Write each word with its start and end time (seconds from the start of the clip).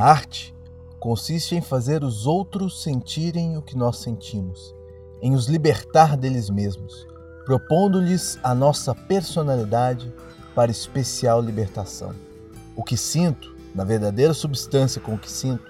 arte 0.00 0.54
consiste 0.98 1.54
em 1.54 1.60
fazer 1.60 2.02
os 2.02 2.26
outros 2.26 2.82
sentirem 2.82 3.56
o 3.56 3.62
que 3.62 3.76
nós 3.76 3.98
sentimos, 3.98 4.74
em 5.20 5.34
os 5.34 5.46
libertar 5.46 6.16
deles 6.16 6.48
mesmos, 6.48 7.06
propondo-lhes 7.44 8.38
a 8.42 8.54
nossa 8.54 8.94
personalidade 8.94 10.12
para 10.54 10.70
especial 10.70 11.40
libertação. 11.40 12.14
O 12.74 12.82
que 12.82 12.96
sinto, 12.96 13.54
na 13.74 13.84
verdadeira 13.84 14.32
substância 14.32 15.00
com 15.00 15.14
o 15.14 15.18
que 15.18 15.30
sinto, 15.30 15.64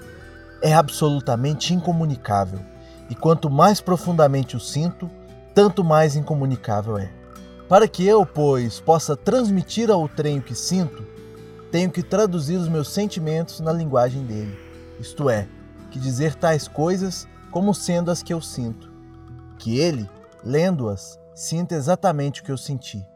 é 0.62 0.74
absolutamente 0.74 1.74
incomunicável, 1.74 2.60
e 3.08 3.14
quanto 3.14 3.50
mais 3.50 3.80
profundamente 3.80 4.56
o 4.56 4.60
sinto, 4.60 5.10
tanto 5.54 5.82
mais 5.82 6.14
incomunicável 6.14 6.96
é. 6.98 7.10
Para 7.68 7.88
que 7.88 8.06
eu, 8.06 8.24
pois, 8.24 8.80
possa 8.80 9.16
transmitir 9.16 9.90
ao 9.90 10.08
trem 10.08 10.38
o 10.38 10.42
que 10.42 10.54
sinto, 10.54 11.04
tenho 11.70 11.90
que 11.90 12.02
traduzir 12.02 12.56
os 12.56 12.68
meus 12.68 12.88
sentimentos 12.88 13.60
na 13.60 13.72
linguagem 13.72 14.24
dele, 14.24 14.58
isto 14.98 15.30
é, 15.30 15.48
que 15.90 15.98
dizer 15.98 16.34
tais 16.34 16.66
coisas 16.66 17.26
como 17.50 17.74
sendo 17.74 18.10
as 18.10 18.22
que 18.22 18.32
eu 18.32 18.40
sinto, 18.40 18.92
que 19.58 19.78
ele, 19.78 20.08
lendo-as, 20.44 21.18
sinta 21.34 21.74
exatamente 21.74 22.40
o 22.40 22.44
que 22.44 22.52
eu 22.52 22.58
senti. 22.58 23.06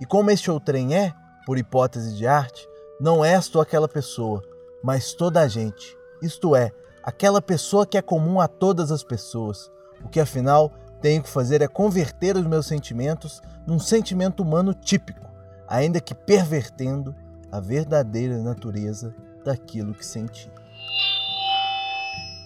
E 0.00 0.06
como 0.06 0.30
este 0.30 0.50
outrem 0.50 0.94
é, 0.94 1.12
por 1.46 1.58
hipótese 1.58 2.14
de 2.14 2.26
arte, 2.26 2.66
não 3.00 3.24
és 3.24 3.48
tu 3.48 3.60
aquela 3.60 3.88
pessoa, 3.88 4.42
mas 4.82 5.12
toda 5.12 5.40
a 5.40 5.48
gente, 5.48 5.96
isto 6.22 6.54
é, 6.54 6.70
aquela 7.02 7.40
pessoa 7.40 7.86
que 7.86 7.98
é 7.98 8.02
comum 8.02 8.40
a 8.40 8.48
todas 8.48 8.90
as 8.90 9.02
pessoas, 9.02 9.70
o 10.02 10.08
que 10.08 10.20
afinal 10.20 10.72
tenho 11.00 11.22
que 11.22 11.28
fazer 11.28 11.60
é 11.62 11.68
converter 11.68 12.36
os 12.36 12.46
meus 12.46 12.66
sentimentos 12.66 13.42
num 13.66 13.78
sentimento 13.78 14.42
humano 14.42 14.72
típico, 14.74 15.28
ainda 15.66 16.00
que 16.00 16.14
pervertendo 16.14 17.14
a 17.54 17.60
verdadeira 17.60 18.36
natureza 18.38 19.14
daquilo 19.44 19.94
que 19.94 20.04
senti. 20.04 20.50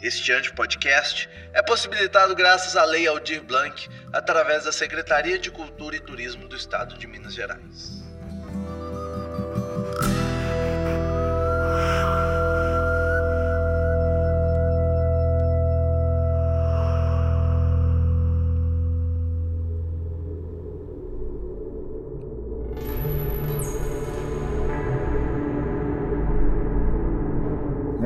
Este 0.02 0.32
anti-podcast 0.32 1.30
é 1.54 1.62
possibilitado 1.62 2.36
graças 2.36 2.76
à 2.76 2.84
Lei 2.84 3.06
Aldir 3.06 3.42
Blanc, 3.42 3.88
através 4.12 4.64
da 4.64 4.72
Secretaria 4.72 5.38
de 5.38 5.50
Cultura 5.50 5.96
e 5.96 6.00
Turismo 6.00 6.46
do 6.46 6.54
Estado 6.54 6.98
de 6.98 7.06
Minas 7.06 7.32
Gerais. 7.32 8.07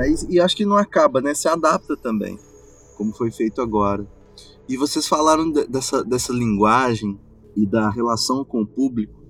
Né? 0.03 0.11
E, 0.11 0.34
e 0.34 0.41
acho 0.41 0.56
que 0.56 0.67
não 0.67 0.77
acaba, 0.77 1.20
né? 1.20 1.33
Se 1.34 1.48
adapta 1.48 1.97
também, 1.97 2.39
como 2.97 3.12
foi 3.12 3.31
feito 3.31 3.61
agora. 3.61 4.06
E 4.69 4.77
vocês 4.77 5.06
falaram 5.06 5.50
de, 5.50 5.67
dessa, 5.67 6.03
dessa 6.03 6.33
linguagem 6.33 7.19
e 7.56 7.67
da 7.67 7.89
relação 7.91 8.45
com 8.45 8.62
o 8.62 8.67
público. 8.67 9.23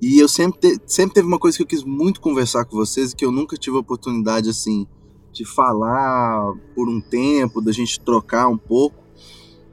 E 0.00 0.18
eu 0.18 0.28
sempre, 0.28 0.58
te, 0.58 0.82
sempre 0.86 1.14
teve 1.14 1.26
uma 1.26 1.38
coisa 1.38 1.56
que 1.56 1.62
eu 1.62 1.66
quis 1.66 1.84
muito 1.84 2.20
conversar 2.20 2.64
com 2.64 2.76
vocês 2.76 3.12
e 3.12 3.16
que 3.16 3.24
eu 3.24 3.30
nunca 3.30 3.56
tive 3.56 3.76
a 3.76 3.80
oportunidade, 3.80 4.48
assim, 4.48 4.86
de 5.30 5.44
falar 5.44 6.54
por 6.74 6.88
um 6.88 7.00
tempo, 7.00 7.60
da 7.60 7.70
gente 7.70 8.00
trocar 8.00 8.48
um 8.48 8.56
pouco, 8.56 9.04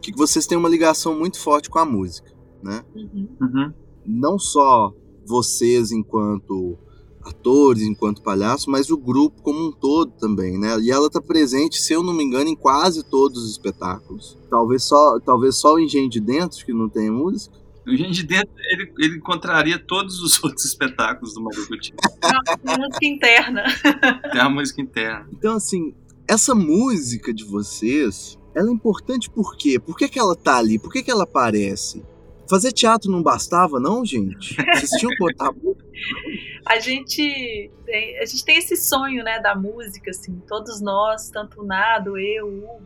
que 0.02 0.12
vocês 0.16 0.46
têm 0.46 0.58
uma 0.58 0.70
ligação 0.70 1.18
muito 1.18 1.40
forte 1.40 1.70
com 1.70 1.80
a 1.80 1.86
música, 1.86 2.30
né? 2.62 2.84
Uhum. 2.94 3.28
Uhum. 3.42 3.74
Não 4.06 4.38
só 4.38 4.94
vocês 5.26 5.92
enquanto 5.92 6.78
atores, 7.28 7.84
enquanto 7.84 8.22
palhaço, 8.22 8.70
mas 8.70 8.90
o 8.90 8.98
grupo 8.98 9.42
como 9.42 9.68
um 9.68 9.72
todo 9.72 10.12
também, 10.12 10.58
né? 10.58 10.80
E 10.80 10.92
ela 10.92 11.10
tá 11.10 11.22
presente, 11.22 11.82
se 11.82 11.94
eu 11.94 12.02
não 12.02 12.14
me 12.14 12.24
engano, 12.24 12.50
em 12.50 12.56
quase 12.56 13.04
todos 13.04 13.44
os 13.44 13.52
espetáculos. 13.52 14.38
Talvez 14.50 14.84
só, 14.84 15.20
talvez 15.20 15.58
só 15.58 15.74
o 15.74 15.80
Engenho 15.80 16.10
de 16.10 16.20
Dentro, 16.20 16.66
que 16.66 16.74
não 16.74 16.90
tem 16.90 17.10
música. 17.10 17.56
O 17.86 17.92
Engenho 17.92 18.12
de 18.12 18.24
Dentro, 18.24 18.52
ele, 18.72 18.92
ele 19.00 19.18
encontraria 19.18 19.80
todos 19.80 20.22
os 20.22 20.42
outros 20.44 20.66
espetáculos 20.66 21.34
do 21.34 21.42
Mario 21.42 21.68
Coutinho. 21.68 21.98
a 22.22 22.78
música 22.78 23.06
interna. 23.06 23.64
Tem 24.32 24.42
a 24.42 24.50
música 24.50 24.82
interna. 24.82 25.28
Então, 25.32 25.56
assim, 25.56 25.94
essa 26.28 26.54
música 26.54 27.34
de 27.34 27.46
vocês, 27.46 28.38
ela 28.54 28.70
é 28.70 28.74
importante 28.74 29.30
por 29.30 29.56
quê? 29.56 29.80
Por 29.80 29.96
que, 29.96 30.10
que 30.10 30.20
ela 30.20 30.36
tá 30.36 30.58
ali? 30.58 30.78
Por 30.78 30.92
que, 30.92 31.02
que 31.02 31.10
ela 31.10 31.24
aparece? 31.24 32.04
Fazer 32.50 32.72
teatro 32.72 33.12
não 33.12 33.22
bastava, 33.22 33.80
não, 33.80 34.06
gente? 34.06 34.56
Tinham 34.56 35.12
que 35.12 35.18
botar 35.18 35.52
a 36.66 36.80
gente 36.80 37.72
tem, 37.86 38.20
a 38.20 38.26
gente 38.26 38.44
tem 38.44 38.58
esse 38.58 38.76
sonho, 38.76 39.24
né, 39.24 39.40
da 39.40 39.56
música, 39.56 40.12
assim, 40.12 40.42
todos 40.48 40.82
nós, 40.82 41.30
tanto 41.30 41.62
o 41.62 41.66
Nado, 41.66 42.18
eu, 42.18 42.46
o 42.46 42.58
Hugo, 42.58 42.82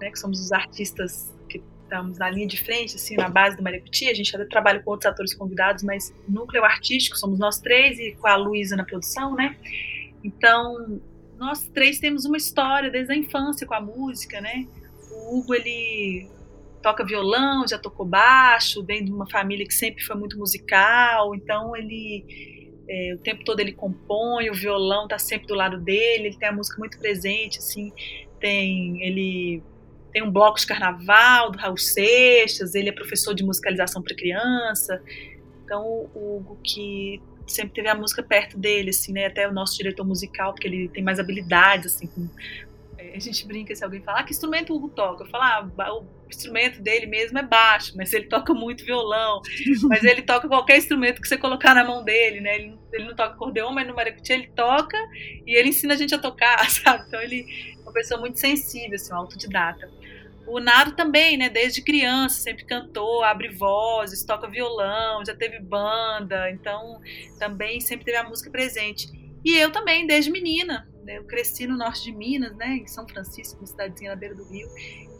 né, 0.00 0.10
que 0.10 0.18
somos 0.18 0.40
os 0.40 0.52
artistas 0.52 1.32
que 1.48 1.62
estamos 1.82 2.18
na 2.18 2.30
linha 2.30 2.46
de 2.46 2.62
frente, 2.62 2.96
assim, 2.96 3.16
na 3.16 3.28
base 3.28 3.56
do 3.56 3.62
Maricuti, 3.62 4.08
a 4.08 4.14
gente 4.14 4.34
até 4.34 4.46
trabalha 4.46 4.80
com 4.80 4.90
outros 4.90 5.10
atores 5.10 5.34
convidados, 5.34 5.82
mas 5.82 6.14
núcleo 6.26 6.64
artístico 6.64 7.18
somos 7.18 7.38
nós 7.38 7.58
três 7.58 7.98
e 7.98 8.12
com 8.12 8.26
a 8.26 8.36
Luísa 8.36 8.74
na 8.74 8.84
produção, 8.84 9.34
né, 9.34 9.56
então 10.24 11.00
nós 11.38 11.66
três 11.68 11.98
temos 11.98 12.24
uma 12.24 12.36
história 12.36 12.90
desde 12.90 13.12
a 13.12 13.16
infância 13.16 13.66
com 13.66 13.74
a 13.74 13.80
música, 13.80 14.40
né, 14.40 14.66
o 15.10 15.38
Hugo, 15.38 15.54
ele 15.54 16.26
toca 16.82 17.04
violão, 17.04 17.66
já 17.68 17.78
tocou 17.78 18.06
baixo, 18.06 18.82
vem 18.82 19.04
de 19.04 19.12
uma 19.12 19.28
família 19.28 19.66
que 19.66 19.74
sempre 19.74 20.04
foi 20.04 20.16
muito 20.16 20.38
musical, 20.38 21.34
então 21.34 21.76
ele 21.76 22.24
é, 22.88 23.14
o 23.14 23.18
tempo 23.18 23.44
todo 23.44 23.60
ele 23.60 23.72
compõe, 23.72 24.50
o 24.50 24.54
violão 24.54 25.04
está 25.04 25.18
sempre 25.18 25.46
do 25.46 25.54
lado 25.54 25.78
dele, 25.78 26.28
ele 26.28 26.36
tem 26.36 26.48
a 26.48 26.52
música 26.52 26.78
muito 26.78 26.98
presente, 26.98 27.58
assim, 27.58 27.92
tem 28.38 29.02
ele 29.02 29.62
tem 30.12 30.22
um 30.22 30.30
bloco 30.30 30.58
de 30.58 30.66
carnaval 30.66 31.52
do 31.52 31.58
Raul 31.58 31.76
Seixas, 31.76 32.74
ele 32.74 32.88
é 32.88 32.92
professor 32.92 33.32
de 33.32 33.44
musicalização 33.44 34.02
para 34.02 34.16
criança, 34.16 35.00
então 35.64 36.08
o 36.14 36.36
Hugo 36.36 36.58
que 36.64 37.22
sempre 37.46 37.74
teve 37.74 37.88
a 37.88 37.94
música 37.94 38.22
perto 38.22 38.56
dele, 38.56 38.90
assim, 38.90 39.12
né? 39.12 39.26
Até 39.26 39.48
o 39.48 39.52
nosso 39.52 39.76
diretor 39.76 40.04
musical, 40.04 40.52
porque 40.52 40.68
ele 40.68 40.88
tem 40.88 41.02
mais 41.02 41.18
habilidades, 41.18 41.94
assim, 41.94 42.06
com 42.06 42.28
a 43.14 43.18
gente 43.18 43.46
brinca 43.46 43.74
se 43.74 43.82
alguém 43.82 44.00
fala, 44.00 44.20
ah, 44.20 44.24
que 44.24 44.32
instrumento 44.32 44.72
o 44.72 44.76
Hugo 44.76 44.88
toca? 44.90 45.24
Eu 45.24 45.28
falo, 45.28 45.72
ah, 45.78 45.92
o 45.94 46.04
instrumento 46.30 46.80
dele 46.80 47.06
mesmo 47.06 47.38
é 47.38 47.42
baixo, 47.42 47.92
mas 47.96 48.12
ele 48.12 48.26
toca 48.26 48.52
muito 48.54 48.84
violão, 48.84 49.40
mas 49.88 50.04
ele 50.04 50.22
toca 50.22 50.48
qualquer 50.48 50.78
instrumento 50.78 51.20
que 51.20 51.28
você 51.28 51.36
colocar 51.36 51.74
na 51.74 51.84
mão 51.84 52.02
dele, 52.04 52.40
né? 52.40 52.54
Ele, 52.56 52.78
ele 52.92 53.04
não 53.04 53.14
toca 53.14 53.34
acordeon, 53.34 53.72
mas 53.72 53.86
no 53.86 53.94
maracujá 53.94 54.34
ele 54.34 54.48
toca 54.54 54.96
e 55.46 55.56
ele 55.56 55.68
ensina 55.70 55.94
a 55.94 55.96
gente 55.96 56.14
a 56.14 56.18
tocar, 56.18 56.58
sabe? 56.70 57.04
Então 57.06 57.20
ele 57.20 57.46
é 57.76 57.82
uma 57.82 57.92
pessoa 57.92 58.20
muito 58.20 58.38
sensível, 58.38 58.94
assim, 58.94 59.12
um 59.12 59.16
autodidata. 59.16 59.90
O 60.46 60.58
Nado 60.58 60.92
também, 60.92 61.36
né? 61.36 61.48
Desde 61.48 61.82
criança, 61.82 62.40
sempre 62.40 62.64
cantou, 62.64 63.22
abre 63.22 63.48
vozes, 63.48 64.24
toca 64.24 64.48
violão, 64.48 65.24
já 65.24 65.34
teve 65.34 65.60
banda, 65.60 66.50
então 66.50 67.00
também 67.38 67.80
sempre 67.80 68.04
teve 68.04 68.16
a 68.16 68.24
música 68.24 68.50
presente. 68.50 69.08
E 69.44 69.56
eu 69.56 69.72
também, 69.72 70.06
desde 70.06 70.30
menina, 70.30 70.88
né? 71.04 71.18
Eu 71.18 71.24
cresci 71.24 71.66
no 71.66 71.76
norte 71.76 72.04
de 72.04 72.12
Minas, 72.12 72.56
né, 72.56 72.76
em 72.76 72.86
São 72.86 73.06
Francisco, 73.08 73.60
uma 73.60 73.66
cidadezinha 73.66 74.10
na 74.10 74.16
beira 74.16 74.34
do 74.34 74.44
rio. 74.44 74.68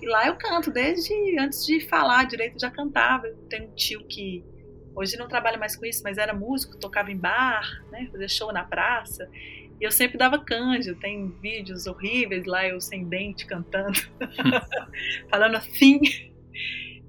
E 0.01 0.07
lá 0.07 0.27
eu 0.27 0.37
canto, 0.37 0.71
desde 0.71 1.39
antes 1.39 1.65
de 1.67 1.81
falar 1.81 2.25
direito, 2.25 2.55
eu 2.55 2.61
já 2.61 2.71
cantava. 2.71 3.27
Eu 3.27 3.37
tenho 3.49 3.69
um 3.69 3.75
tio 3.75 4.07
que 4.07 4.45
hoje 4.95 5.17
não 5.17 5.29
trabalha 5.29 5.59
mais 5.59 5.77
com 5.77 5.85
isso, 5.85 6.03
mas 6.03 6.19
era 6.19 6.35
músico, 6.35 6.79
tocava 6.79 7.11
em 7.11 7.17
bar, 7.17 7.85
né, 7.91 8.09
fazia 8.11 8.29
show 8.29 8.53
na 8.53 8.65
praça. 8.65 9.29
E 9.81 9.85
eu 9.85 9.91
sempre 9.91 10.19
dava 10.19 10.39
canja. 10.39 10.95
Tem 10.95 11.31
vídeos 11.41 11.87
horríveis 11.87 12.45
lá, 12.47 12.67
eu 12.67 12.81
sem 12.81 13.09
dente 13.09 13.47
cantando, 13.47 13.99
falando 15.31 15.57
assim. 15.57 16.01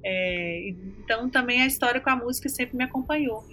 É, 0.03 0.69
então 0.99 1.29
também 1.29 1.61
a 1.61 1.67
história 1.67 2.01
com 2.01 2.09
a 2.09 2.15
música 2.15 2.49
sempre 2.49 2.75
me 2.75 2.83
acompanhou. 2.83 3.45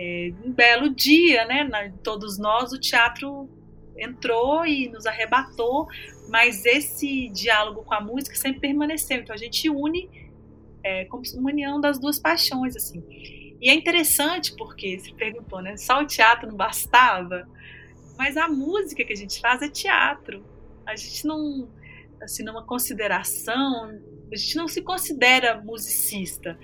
É, 0.00 0.32
um 0.44 0.52
belo 0.52 0.94
dia, 0.94 1.44
né, 1.44 1.64
na, 1.64 1.90
todos 2.04 2.38
nós, 2.38 2.72
o 2.72 2.78
teatro 2.78 3.50
entrou 3.96 4.64
e 4.64 4.88
nos 4.88 5.06
arrebatou, 5.06 5.88
mas 6.28 6.64
esse 6.64 7.28
diálogo 7.30 7.82
com 7.82 7.94
a 7.94 8.00
música 8.00 8.36
sempre 8.36 8.60
permaneceu. 8.60 9.18
Então 9.18 9.34
a 9.34 9.38
gente 9.38 9.68
une 9.68 10.08
é, 10.84 11.04
como 11.06 11.24
uma 11.34 11.50
união 11.50 11.80
das 11.80 11.98
duas 11.98 12.16
paixões, 12.16 12.76
assim. 12.76 13.02
E 13.60 13.68
é 13.68 13.74
interessante 13.74 14.54
porque 14.56 15.00
você 15.00 15.12
perguntou, 15.14 15.60
né? 15.60 15.76
Só 15.76 16.00
o 16.00 16.06
teatro 16.06 16.48
não 16.48 16.56
bastava, 16.56 17.48
mas 18.16 18.36
a 18.36 18.48
música 18.48 19.04
que 19.04 19.12
a 19.12 19.16
gente 19.16 19.40
faz 19.40 19.62
é 19.62 19.68
teatro. 19.68 20.44
A 20.86 20.94
gente 20.94 21.26
não, 21.26 21.68
assim, 22.22 22.44
numa 22.44 22.62
consideração, 22.62 24.00
a 24.32 24.36
gente 24.36 24.56
não 24.56 24.68
se 24.68 24.80
considera 24.80 25.60
musicista 25.60 26.56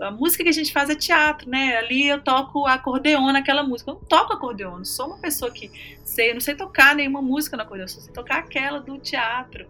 a 0.00 0.10
música 0.10 0.42
que 0.42 0.48
a 0.48 0.52
gente 0.52 0.72
faz 0.72 0.90
é 0.90 0.94
teatro, 0.94 1.48
né? 1.48 1.76
Ali 1.76 2.08
eu 2.08 2.22
toco 2.22 2.66
acordeon 2.66 3.32
naquela 3.32 3.62
música. 3.62 3.90
Eu 3.90 3.94
não 3.94 4.02
toco 4.02 4.32
acordeon, 4.32 4.78
não 4.78 4.84
sou 4.84 5.08
uma 5.08 5.18
pessoa 5.18 5.50
que 5.50 5.70
sei, 6.04 6.32
não 6.32 6.40
sei 6.40 6.54
tocar 6.54 6.94
nenhuma 6.94 7.22
música 7.22 7.56
no 7.56 7.62
acordeon, 7.62 7.88
só 7.88 8.00
sei 8.00 8.12
tocar 8.12 8.38
aquela 8.38 8.80
do 8.80 8.98
teatro. 8.98 9.66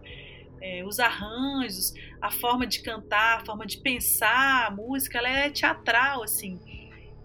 É, 0.61 0.85
os 0.85 0.99
arranjos, 0.99 1.95
a 2.21 2.31
forma 2.31 2.67
de 2.67 2.81
cantar, 2.81 3.39
a 3.39 3.45
forma 3.45 3.65
de 3.65 3.79
pensar 3.79 4.67
a 4.67 4.71
música, 4.71 5.19
ela 5.19 5.29
é 5.29 5.51
teatral, 5.51 6.23
assim. 6.23 6.59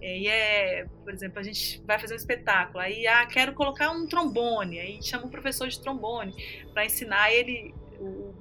E 0.01 0.27
é, 0.27 0.85
por 1.03 1.13
exemplo, 1.13 1.39
a 1.39 1.43
gente 1.43 1.81
vai 1.87 1.97
fazer 1.97 2.13
um 2.13 2.17
espetáculo, 2.17 2.79
aí 2.79 3.07
ah, 3.07 3.25
quero 3.25 3.53
colocar 3.53 3.89
um 3.89 4.05
trombone, 4.05 4.77
aí 4.77 5.01
chama 5.01 5.25
um 5.25 5.29
professor 5.29 5.67
de 5.69 5.79
trombone 5.79 6.33
para 6.73 6.85
ensinar 6.85 7.31
ele 7.31 7.73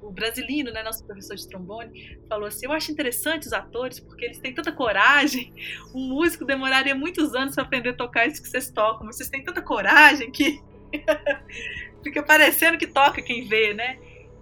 o, 0.02 0.10
brasileiro, 0.10 0.72
né, 0.72 0.82
nosso 0.82 1.04
professor 1.04 1.36
de 1.36 1.48
trombone, 1.48 2.18
falou 2.28 2.46
assim: 2.46 2.66
Eu 2.66 2.72
acho 2.72 2.90
interessante 2.90 3.46
os 3.46 3.52
atores 3.52 4.00
porque 4.00 4.24
eles 4.24 4.38
têm 4.38 4.54
tanta 4.54 4.72
coragem. 4.72 5.52
Um 5.94 6.08
músico 6.08 6.44
demoraria 6.44 6.94
muitos 6.94 7.34
anos 7.34 7.54
para 7.54 7.64
aprender 7.64 7.90
a 7.90 7.94
tocar 7.94 8.26
isso 8.26 8.42
que 8.42 8.48
vocês 8.48 8.70
tocam, 8.70 9.06
mas 9.06 9.16
vocês 9.16 9.28
têm 9.28 9.44
tanta 9.44 9.60
coragem 9.62 10.30
que 10.30 10.60
fica 12.02 12.22
parecendo 12.22 12.78
que 12.78 12.86
toca 12.86 13.22
quem 13.22 13.46
vê, 13.46 13.74
né? 13.74 13.98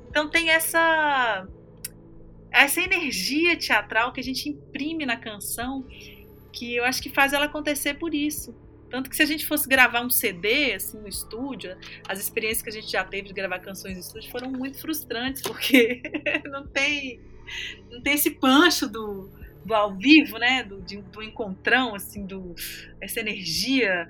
Então 0.08 0.28
tem 0.28 0.50
essa 0.50 1.46
essa 2.50 2.80
energia 2.80 3.56
teatral 3.56 4.12
que 4.12 4.20
a 4.20 4.24
gente 4.24 4.48
imprime 4.48 5.06
na 5.06 5.16
canção 5.16 5.86
que 6.52 6.74
eu 6.74 6.84
acho 6.84 7.00
que 7.00 7.08
faz 7.08 7.32
ela 7.32 7.44
acontecer 7.44 7.94
por 7.94 8.12
isso. 8.14 8.54
Tanto 8.90 9.08
que 9.08 9.16
se 9.16 9.22
a 9.22 9.26
gente 9.26 9.46
fosse 9.46 9.68
gravar 9.68 10.00
um 10.00 10.10
CD, 10.10 10.74
assim, 10.74 10.98
no 10.98 11.08
estúdio, 11.08 11.76
as 12.08 12.18
experiências 12.18 12.62
que 12.62 12.68
a 12.68 12.72
gente 12.72 12.90
já 12.90 13.04
teve 13.04 13.28
de 13.28 13.34
gravar 13.34 13.60
canções 13.60 13.94
no 13.94 14.00
estúdio 14.00 14.30
foram 14.30 14.50
muito 14.50 14.78
frustrantes, 14.78 15.42
porque 15.42 16.02
não 16.50 16.66
tem, 16.66 17.20
não 17.90 18.02
tem 18.02 18.14
esse 18.14 18.32
pancho 18.32 18.88
do, 18.88 19.30
do 19.64 19.74
ao 19.74 19.94
vivo, 19.94 20.38
né? 20.38 20.64
Do, 20.64 20.82
de, 20.82 21.00
do 21.00 21.22
encontrão, 21.22 21.94
assim, 21.94 22.26
do, 22.26 22.54
essa 23.00 23.20
energia. 23.20 24.08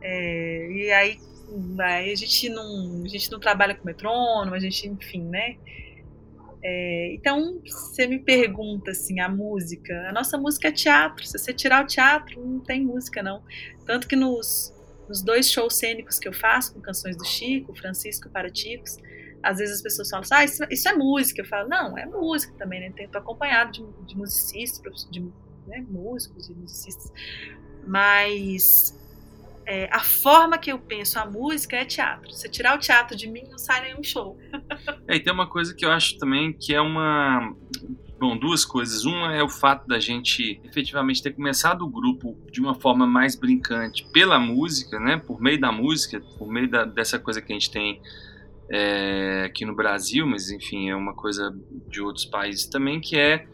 É, 0.00 0.70
e 0.72 0.92
aí, 0.92 1.18
aí 1.80 2.12
a 2.12 2.16
gente 2.16 2.48
não 2.48 3.02
a 3.04 3.08
gente 3.08 3.30
não 3.30 3.38
trabalha 3.38 3.74
com 3.74 3.86
metrônomo, 3.86 4.54
a 4.54 4.58
gente, 4.58 4.88
enfim, 4.88 5.22
né? 5.22 5.56
É, 6.66 7.14
então, 7.14 7.60
você 7.62 8.06
me 8.06 8.18
pergunta 8.18 8.92
assim, 8.92 9.20
a 9.20 9.28
música, 9.28 10.08
a 10.08 10.12
nossa 10.12 10.38
música 10.38 10.68
é 10.68 10.72
teatro. 10.72 11.26
Se 11.26 11.38
você 11.38 11.52
tirar 11.52 11.84
o 11.84 11.86
teatro, 11.86 12.42
não 12.42 12.60
tem 12.60 12.82
música 12.82 13.22
não. 13.22 13.42
Tanto 13.84 14.08
que 14.08 14.16
nos, 14.16 14.74
nos 15.06 15.22
dois 15.22 15.50
shows 15.50 15.74
cênicos 15.74 16.18
que 16.18 16.26
eu 16.26 16.32
faço 16.32 16.72
com 16.72 16.80
canções 16.80 17.18
do 17.18 17.24
Chico, 17.26 17.74
Francisco 17.74 18.30
para 18.30 18.50
Ticos, 18.50 18.96
às 19.42 19.58
vezes 19.58 19.76
as 19.76 19.82
pessoas 19.82 20.08
falam 20.08 20.22
assim, 20.22 20.34
ah, 20.34 20.44
isso, 20.44 20.64
isso, 20.70 20.88
é 20.88 20.94
música. 20.94 21.42
Eu 21.42 21.46
falo, 21.46 21.68
não, 21.68 21.98
é 21.98 22.06
música 22.06 22.54
também, 22.56 22.80
né? 22.80 22.90
Estou 22.96 23.20
acompanhado 23.20 23.72
de, 23.72 24.06
de 24.06 24.16
musicistas, 24.16 25.06
de 25.10 25.20
né, 25.66 25.84
músicos 25.86 26.48
e 26.48 26.54
musicistas, 26.54 27.12
mas 27.86 28.98
é, 29.66 29.88
a 29.90 30.00
forma 30.00 30.58
que 30.58 30.70
eu 30.70 30.78
penso 30.78 31.18
a 31.18 31.26
música 31.26 31.76
é 31.76 31.84
teatro. 31.84 32.32
Se 32.32 32.48
tirar 32.48 32.76
o 32.76 32.78
teatro 32.78 33.16
de 33.16 33.28
mim, 33.28 33.44
não 33.50 33.58
sai 33.58 33.82
nenhum 33.82 34.02
show. 34.02 34.38
é, 35.08 35.16
e 35.16 35.20
tem 35.20 35.32
uma 35.32 35.48
coisa 35.48 35.74
que 35.74 35.84
eu 35.84 35.90
acho 35.90 36.18
também 36.18 36.52
que 36.52 36.74
é 36.74 36.80
uma. 36.80 37.54
Bom, 38.18 38.36
duas 38.36 38.64
coisas. 38.64 39.04
Uma 39.04 39.34
é 39.34 39.42
o 39.42 39.48
fato 39.48 39.86
da 39.86 39.98
gente 39.98 40.60
efetivamente 40.64 41.22
ter 41.22 41.32
começado 41.32 41.82
o 41.82 41.88
grupo 41.88 42.38
de 42.50 42.60
uma 42.60 42.74
forma 42.74 43.06
mais 43.06 43.34
brincante 43.34 44.06
pela 44.12 44.38
música, 44.38 44.98
né? 45.00 45.16
Por 45.16 45.40
meio 45.40 45.60
da 45.60 45.72
música, 45.72 46.20
por 46.38 46.48
meio 46.48 46.70
da, 46.70 46.84
dessa 46.84 47.18
coisa 47.18 47.40
que 47.42 47.52
a 47.52 47.54
gente 47.54 47.70
tem 47.70 48.00
é, 48.70 49.44
aqui 49.46 49.64
no 49.64 49.74
Brasil, 49.74 50.26
mas 50.26 50.50
enfim, 50.50 50.90
é 50.90 50.96
uma 50.96 51.14
coisa 51.14 51.54
de 51.88 52.00
outros 52.00 52.24
países 52.24 52.66
também, 52.66 53.00
que 53.00 53.16
é 53.16 53.46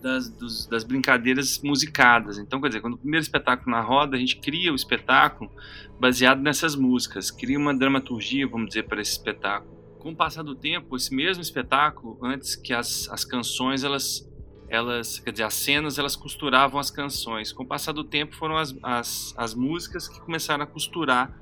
das, 0.00 0.28
dos, 0.28 0.66
das 0.66 0.84
brincadeiras 0.84 1.60
musicadas. 1.62 2.38
Então, 2.38 2.60
quer 2.60 2.68
dizer, 2.68 2.80
quando 2.80 2.94
o 2.94 2.98
primeiro 2.98 3.22
espetáculo 3.22 3.70
na 3.70 3.80
roda, 3.80 4.16
a 4.16 4.18
gente 4.18 4.36
cria 4.36 4.72
o 4.72 4.74
espetáculo 4.74 5.50
baseado 5.98 6.40
nessas 6.40 6.74
músicas, 6.74 7.30
cria 7.30 7.58
uma 7.58 7.74
dramaturgia, 7.74 8.48
vamos 8.48 8.68
dizer, 8.68 8.84
para 8.84 9.00
esse 9.00 9.12
espetáculo. 9.12 9.78
Com 9.98 10.12
o 10.12 10.16
passar 10.16 10.42
do 10.42 10.54
tempo, 10.54 10.96
esse 10.96 11.14
mesmo 11.14 11.42
espetáculo, 11.42 12.18
antes 12.22 12.56
que 12.56 12.72
as, 12.72 13.08
as 13.10 13.24
canções, 13.24 13.84
elas, 13.84 14.26
elas, 14.68 15.18
quer 15.20 15.30
dizer, 15.30 15.44
as 15.44 15.54
cenas, 15.54 15.98
elas 15.98 16.16
costuravam 16.16 16.80
as 16.80 16.90
canções. 16.90 17.52
Com 17.52 17.64
o 17.64 17.66
passar 17.66 17.92
do 17.92 18.02
tempo, 18.02 18.34
foram 18.34 18.56
as, 18.56 18.74
as, 18.82 19.34
as 19.36 19.54
músicas 19.54 20.08
que 20.08 20.18
começaram 20.20 20.64
a 20.64 20.66
costurar 20.66 21.38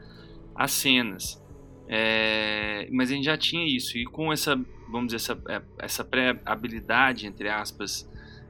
as 0.54 0.72
cenas. 0.72 1.40
É, 1.86 2.88
mas 2.92 3.10
a 3.10 3.14
gente 3.14 3.24
já 3.24 3.38
tinha 3.38 3.64
isso, 3.64 3.96
e 3.96 4.04
com 4.04 4.30
essa, 4.30 4.56
vamos 4.90 5.12
dizer, 5.12 5.16
essa, 5.16 5.42
é, 5.48 5.62
essa 5.78 6.04
pré-habilidade, 6.04 7.26
entre 7.26 7.48
aspas, 7.48 8.06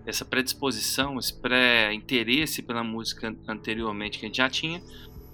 essa 0.09 0.25
predisposição, 0.25 1.19
esse 1.19 1.35
pré-interesse 1.39 2.63
pela 2.63 2.83
música 2.83 3.37
anteriormente 3.47 4.19
que 4.19 4.25
a 4.25 4.29
gente 4.29 4.39
já 4.39 4.49
tinha, 4.49 4.83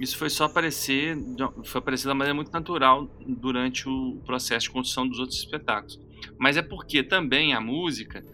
isso 0.01 0.19
foi 0.19 0.29
só 0.29 0.47
aparecer, 0.47 1.17
foi 1.63 1.79
aparecer 1.79 2.09
da 2.09 2.15
maneira 2.15 2.35
muito 2.35 2.51
natural 2.51 3.09
durante 3.25 3.89
o 3.89 4.21
processo 4.27 4.67
de 4.67 4.73
construção 4.73 5.07
dos 5.07 5.21
outros 5.21 5.39
espetáculos. 5.39 6.01
Mas 6.37 6.57
é 6.57 6.63
porque 6.63 7.05
também 7.05 7.55
a 7.55 7.61
música 7.61 8.25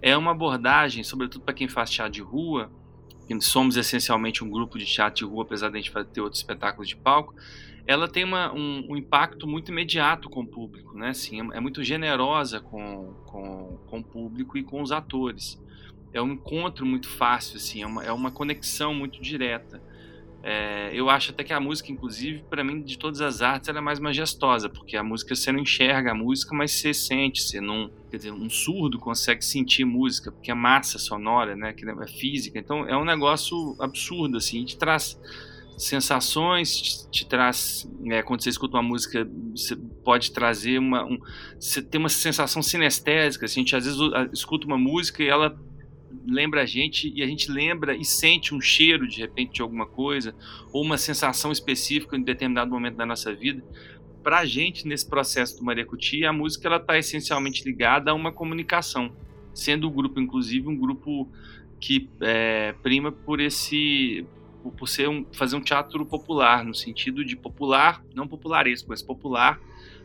é 0.00 0.16
uma 0.16 0.30
abordagem, 0.30 1.02
sobretudo 1.02 1.42
para 1.44 1.54
quem 1.54 1.66
faz 1.66 1.90
teatro 1.90 2.12
de 2.12 2.22
rua, 2.22 2.70
que 3.26 3.40
somos 3.40 3.76
essencialmente 3.76 4.44
um 4.44 4.48
grupo 4.48 4.78
de 4.78 4.86
teatro 4.86 5.16
de 5.16 5.24
rua, 5.24 5.42
apesar 5.42 5.68
de 5.68 5.78
a 5.78 5.80
gente 5.80 5.92
ter 6.12 6.20
outros 6.20 6.40
espetáculos 6.40 6.88
de 6.88 6.94
palco, 6.94 7.34
ela 7.84 8.06
tem 8.06 8.22
uma, 8.22 8.52
um, 8.52 8.86
um, 8.90 8.96
impacto 8.96 9.48
muito 9.48 9.72
imediato 9.72 10.30
com 10.30 10.42
o 10.42 10.46
público, 10.46 10.96
né? 10.96 11.08
Assim, 11.08 11.40
é, 11.40 11.56
é 11.56 11.60
muito 11.60 11.82
generosa 11.82 12.60
com, 12.60 13.14
com, 13.26 13.78
com 13.86 13.98
o 13.98 14.04
público 14.04 14.56
e 14.56 14.62
com 14.62 14.80
os 14.80 14.92
atores 14.92 15.58
é 16.12 16.22
um 16.22 16.32
encontro 16.32 16.86
muito 16.86 17.08
fácil, 17.08 17.56
assim, 17.56 17.82
é 17.82 17.86
uma, 17.86 18.04
é 18.04 18.12
uma 18.12 18.30
conexão 18.30 18.94
muito 18.94 19.20
direta. 19.20 19.82
É, 20.42 20.90
eu 20.94 21.10
acho 21.10 21.32
até 21.32 21.42
que 21.42 21.52
a 21.52 21.60
música, 21.60 21.90
inclusive, 21.90 22.44
para 22.48 22.62
mim, 22.62 22.80
de 22.80 22.96
todas 22.96 23.20
as 23.20 23.42
artes, 23.42 23.68
ela 23.68 23.78
é 23.78 23.80
mais 23.80 23.98
majestosa, 23.98 24.68
porque 24.68 24.96
a 24.96 25.02
música 25.02 25.34
você 25.34 25.50
não 25.50 25.60
enxerga 25.60 26.12
a 26.12 26.14
música, 26.14 26.54
mas 26.54 26.72
você 26.72 26.94
sente, 26.94 27.42
você 27.42 27.60
não, 27.60 27.90
quer 28.10 28.18
dizer, 28.18 28.32
um 28.32 28.48
surdo 28.48 28.98
consegue 28.98 29.44
sentir 29.44 29.84
música, 29.84 30.30
porque 30.30 30.50
é 30.50 30.54
massa 30.54 30.98
sonora, 30.98 31.56
né, 31.56 31.72
que 31.72 31.88
é 31.88 32.06
física. 32.06 32.58
Então 32.58 32.88
é 32.88 32.96
um 32.96 33.04
negócio 33.04 33.76
absurdo, 33.80 34.36
assim, 34.36 34.64
te 34.64 34.78
traz 34.78 35.20
sensações, 35.76 36.80
te, 36.80 37.10
te 37.10 37.26
traz, 37.26 37.88
é, 38.06 38.22
quando 38.22 38.42
você 38.42 38.50
escuta 38.50 38.76
uma 38.76 38.82
música, 38.82 39.28
você 39.54 39.76
pode 40.04 40.32
trazer 40.32 40.78
uma, 40.78 41.04
um, 41.04 41.18
você 41.58 41.82
tem 41.82 41.98
uma 41.98 42.08
sensação 42.08 42.62
sinestésica, 42.62 43.44
assim, 43.46 43.60
a 43.60 43.62
gente 43.62 43.76
às 43.76 43.84
vezes 43.84 44.00
escuta 44.32 44.66
uma 44.66 44.78
música 44.78 45.22
e 45.22 45.28
ela 45.28 45.56
lembra 46.26 46.62
a 46.62 46.66
gente 46.66 47.12
e 47.14 47.22
a 47.22 47.26
gente 47.26 47.50
lembra 47.50 47.94
e 47.96 48.04
sente 48.04 48.54
um 48.54 48.60
cheiro 48.60 49.06
de 49.06 49.20
repente 49.20 49.54
de 49.54 49.62
alguma 49.62 49.86
coisa 49.86 50.34
ou 50.72 50.82
uma 50.82 50.98
sensação 50.98 51.52
específica 51.52 52.16
em 52.16 52.22
determinado 52.22 52.70
momento 52.70 52.96
da 52.96 53.06
nossa 53.06 53.34
vida. 53.34 53.62
Para 54.22 54.40
a 54.40 54.44
gente 54.44 54.86
nesse 54.86 55.08
processo 55.08 55.58
do 55.58 55.64
Maria 55.64 55.86
Cuti, 55.86 56.24
a 56.24 56.32
música 56.32 56.74
está 56.76 56.98
essencialmente 56.98 57.64
ligada 57.64 58.10
a 58.10 58.14
uma 58.14 58.32
comunicação, 58.32 59.12
sendo 59.54 59.86
o 59.86 59.90
grupo 59.90 60.20
inclusive 60.20 60.68
um 60.68 60.76
grupo 60.76 61.28
que 61.80 62.08
é, 62.20 62.74
prima 62.82 63.12
por 63.12 63.40
esse 63.40 64.26
por 64.76 64.88
ser 64.88 65.08
um, 65.08 65.24
fazer 65.32 65.56
um 65.56 65.62
teatro 65.62 66.04
popular 66.04 66.64
no 66.64 66.74
sentido 66.74 67.24
de 67.24 67.36
popular, 67.36 68.04
não 68.14 68.28
popularesco, 68.28 68.88
mas 68.90 69.00
popular 69.00 69.58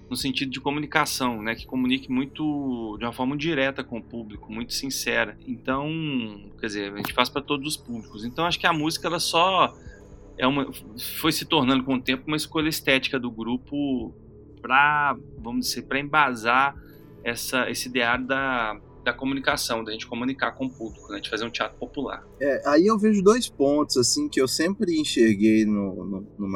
no 0.09 0.15
sentido 0.15 0.51
de 0.51 0.59
comunicação, 0.59 1.41
né, 1.41 1.55
que 1.55 1.65
comunique 1.65 2.11
muito 2.11 2.97
de 2.99 3.05
uma 3.05 3.13
forma 3.13 3.35
direta 3.35 3.83
com 3.83 3.97
o 3.97 4.03
público, 4.03 4.51
muito 4.51 4.73
sincera. 4.73 5.37
Então, 5.47 5.89
quer 6.59 6.67
dizer, 6.67 6.93
a 6.93 6.97
gente 6.97 7.13
faz 7.13 7.29
para 7.29 7.41
todos 7.41 7.67
os 7.67 7.77
públicos. 7.77 8.23
Então, 8.23 8.45
acho 8.45 8.59
que 8.59 8.67
a 8.67 8.73
música 8.73 9.07
ela 9.07 9.19
só 9.19 9.73
é 10.37 10.47
uma 10.47 10.67
foi 11.17 11.31
se 11.31 11.45
tornando 11.45 11.83
com 11.83 11.95
o 11.95 12.01
tempo 12.01 12.23
uma 12.27 12.37
escolha 12.37 12.69
estética 12.69 13.19
do 13.19 13.29
grupo 13.29 14.13
para, 14.61 15.17
vamos 15.37 15.67
dizer, 15.67 15.83
para 15.83 15.99
embasar 15.99 16.75
essa 17.23 17.69
esse 17.69 17.87
ideário 17.87 18.25
da 18.25 18.79
da 19.03 19.13
comunicação, 19.13 19.83
da 19.83 19.91
gente 19.91 20.07
comunicar 20.07 20.53
com 20.53 20.65
o 20.65 20.69
público, 20.69 21.11
né? 21.11 21.19
de 21.19 21.29
fazer 21.29 21.45
um 21.45 21.49
teatro 21.49 21.77
popular. 21.77 22.25
É, 22.39 22.61
aí 22.65 22.87
eu 22.87 22.97
vejo 22.97 23.21
dois 23.21 23.49
pontos 23.49 23.97
assim 23.97 24.29
que 24.29 24.39
eu 24.39 24.47
sempre 24.47 24.97
enxerguei 24.97 25.65
no, 25.65 26.05
no, 26.05 26.27
no 26.39 26.47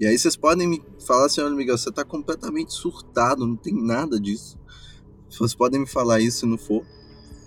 e 0.00 0.06
aí 0.06 0.18
vocês 0.18 0.36
podem 0.36 0.68
me 0.68 0.82
falar, 1.04 1.28
senhor 1.28 1.50
Miguel, 1.50 1.76
você 1.76 1.88
está 1.88 2.04
completamente 2.04 2.72
surtado, 2.72 3.46
não 3.46 3.56
tem 3.56 3.74
nada 3.74 4.20
disso. 4.20 4.58
Vocês 5.28 5.54
podem 5.54 5.80
me 5.80 5.86
falar 5.86 6.20
isso 6.20 6.40
se 6.40 6.46
não 6.46 6.56
for. 6.56 6.84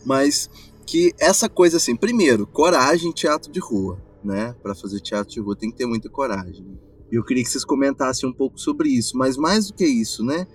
Mas 0.05 0.49
que 0.85 1.13
essa 1.19 1.47
coisa 1.47 1.77
assim, 1.77 1.95
primeiro, 1.95 2.45
coragem 2.45 3.11
teatro 3.11 3.51
de 3.51 3.59
rua, 3.59 4.01
né? 4.23 4.53
Para 4.61 4.75
fazer 4.75 4.99
teatro 4.99 5.33
de 5.33 5.39
rua 5.39 5.55
tem 5.55 5.71
que 5.71 5.77
ter 5.77 5.85
muita 5.85 6.09
coragem. 6.09 6.77
E 7.11 7.15
eu 7.15 7.23
queria 7.23 7.43
que 7.43 7.49
vocês 7.49 7.63
comentassem 7.63 8.27
um 8.27 8.33
pouco 8.33 8.59
sobre 8.59 8.89
isso, 8.89 9.17
mas 9.17 9.37
mais 9.37 9.67
do 9.67 9.73
que 9.73 9.85
isso, 9.85 10.23
né? 10.23 10.45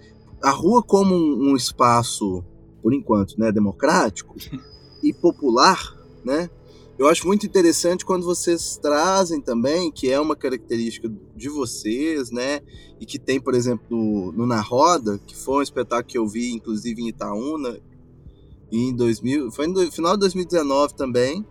A 0.42 0.50
rua 0.50 0.82
como 0.82 1.14
um, 1.14 1.50
um 1.50 1.56
espaço, 1.56 2.44
por 2.82 2.92
enquanto, 2.92 3.38
né, 3.38 3.50
democrático 3.50 4.34
e 5.02 5.12
popular, 5.12 5.96
né? 6.24 6.50
Eu 6.98 7.08
acho 7.08 7.26
muito 7.26 7.44
interessante 7.44 8.06
quando 8.06 8.24
vocês 8.24 8.78
trazem 8.78 9.38
também, 9.38 9.92
que 9.92 10.10
é 10.10 10.18
uma 10.18 10.34
característica 10.34 11.12
de 11.36 11.48
vocês, 11.50 12.30
né? 12.30 12.62
E 12.98 13.04
que 13.04 13.18
tem, 13.18 13.38
por 13.38 13.54
exemplo, 13.54 13.84
no, 13.90 14.32
no 14.32 14.46
Na 14.46 14.62
Roda, 14.62 15.18
que 15.26 15.36
foi 15.36 15.58
um 15.58 15.62
espetáculo 15.62 16.06
que 16.06 16.16
eu 16.16 16.26
vi, 16.26 16.52
inclusive, 16.52 17.02
em 17.02 17.08
Itaúna, 17.08 17.78
em 18.72 18.96
2000, 18.96 19.50
foi 19.52 19.66
no 19.66 19.92
final 19.92 20.14
de 20.14 20.20
2019 20.20 20.96
também, 20.96 21.46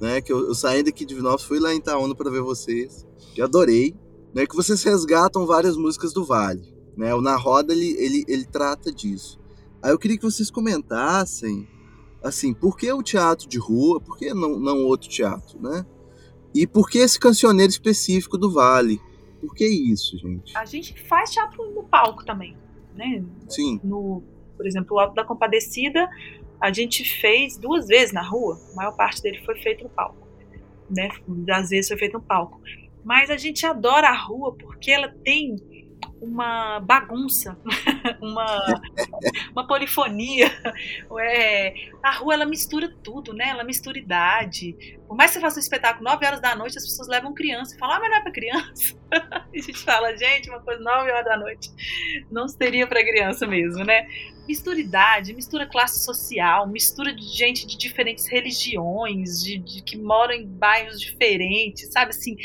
né? 0.00 0.20
Que 0.20 0.32
eu, 0.32 0.46
eu 0.46 0.54
saí 0.54 0.84
daqui 0.84 1.04
de 1.04 1.12
Vinópolis, 1.12 1.44
fui 1.44 1.58
lá 1.58 1.74
em 1.74 1.78
Itaúna 1.78 2.14
para 2.14 2.30
ver 2.30 2.42
vocês, 2.42 3.04
que 3.34 3.42
adorei, 3.42 3.96
né? 4.32 4.46
Que 4.46 4.54
vocês 4.54 4.80
resgatam 4.84 5.44
várias 5.44 5.76
músicas 5.76 6.12
do 6.12 6.24
Vale, 6.24 6.72
né? 6.96 7.12
O 7.16 7.20
Na 7.20 7.34
Roda, 7.34 7.72
ele, 7.72 7.96
ele, 7.98 8.24
ele 8.28 8.44
trata 8.44 8.92
disso. 8.92 9.40
Aí 9.82 9.90
eu 9.90 9.98
queria 9.98 10.16
que 10.16 10.24
vocês 10.24 10.52
comentassem 10.52 11.66
assim, 12.22 12.52
por 12.52 12.76
que 12.76 12.90
o 12.92 13.02
teatro 13.02 13.48
de 13.48 13.58
rua? 13.58 14.00
Por 14.00 14.18
que 14.18 14.32
não, 14.32 14.58
não 14.58 14.84
outro 14.84 15.08
teatro, 15.08 15.60
né? 15.60 15.84
E 16.54 16.66
por 16.66 16.88
que 16.88 16.98
esse 16.98 17.18
cancioneiro 17.18 17.70
específico 17.70 18.38
do 18.38 18.52
Vale? 18.52 19.00
Por 19.40 19.54
que 19.54 19.66
isso, 19.66 20.18
gente? 20.18 20.56
A 20.56 20.64
gente 20.64 21.00
faz 21.06 21.30
teatro 21.30 21.72
no 21.72 21.84
palco 21.84 22.24
também, 22.24 22.56
né? 22.94 23.22
Sim. 23.48 23.80
No, 23.84 24.22
por 24.56 24.66
exemplo, 24.66 24.96
o 24.96 25.00
Alto 25.00 25.14
da 25.14 25.24
Compadecida, 25.24 26.08
a 26.60 26.72
gente 26.72 27.04
fez 27.20 27.56
duas 27.56 27.86
vezes 27.86 28.12
na 28.12 28.22
rua. 28.22 28.60
A 28.72 28.76
maior 28.76 28.96
parte 28.96 29.22
dele 29.22 29.40
foi 29.44 29.56
feito 29.56 29.84
no 29.84 29.90
palco, 29.90 30.26
né? 30.90 31.08
Das 31.28 31.70
vezes 31.70 31.88
foi 31.88 31.98
feito 31.98 32.14
no 32.14 32.22
palco. 32.22 32.60
Mas 33.04 33.30
a 33.30 33.36
gente 33.36 33.64
adora 33.64 34.08
a 34.08 34.16
rua 34.16 34.54
porque 34.54 34.90
ela 34.90 35.08
tem 35.08 35.56
uma 36.20 36.80
bagunça, 36.80 37.56
uma, 38.20 38.82
uma 39.58 39.66
polifonia. 39.66 40.48
É, 41.20 41.74
a 42.02 42.12
rua 42.12 42.34
ela 42.34 42.46
mistura 42.46 42.88
tudo, 43.02 43.32
né? 43.32 43.48
Ela 43.48 43.64
mistura 43.64 43.98
idade. 43.98 44.98
Por 45.06 45.16
mais 45.16 45.30
que 45.30 45.36
você 45.36 45.40
faça 45.40 45.56
um 45.56 45.60
espetáculo 45.60 46.04
9 46.04 46.26
horas 46.26 46.40
da 46.40 46.54
noite, 46.54 46.78
as 46.78 46.84
pessoas 46.84 47.08
levam 47.08 47.34
criança 47.34 47.74
e 47.74 47.78
falam, 47.78 47.96
ah, 47.96 48.00
mas 48.00 48.10
não 48.10 48.18
é 48.18 48.20
pra 48.20 48.32
criança. 48.32 48.96
e 49.52 49.58
a 49.58 49.62
gente 49.62 49.78
fala, 49.78 50.16
gente, 50.16 50.48
uma 50.48 50.60
coisa 50.60 50.80
9 50.80 51.10
horas 51.10 51.24
da 51.24 51.36
noite 51.36 51.70
não 52.30 52.46
seria 52.46 52.86
para 52.86 53.02
criança 53.02 53.46
mesmo, 53.46 53.84
né? 53.84 54.06
Mistura 54.46 54.78
idade, 54.78 55.34
mistura 55.34 55.66
classe 55.66 56.04
social, 56.04 56.68
mistura 56.68 57.12
de 57.12 57.26
gente 57.26 57.66
de 57.66 57.76
diferentes 57.76 58.28
religiões, 58.30 59.42
de, 59.42 59.58
de 59.58 59.82
que 59.82 59.98
moram 59.98 60.34
em 60.34 60.46
bairros 60.46 61.00
diferentes, 61.00 61.90
sabe 61.90 62.10
assim? 62.10 62.36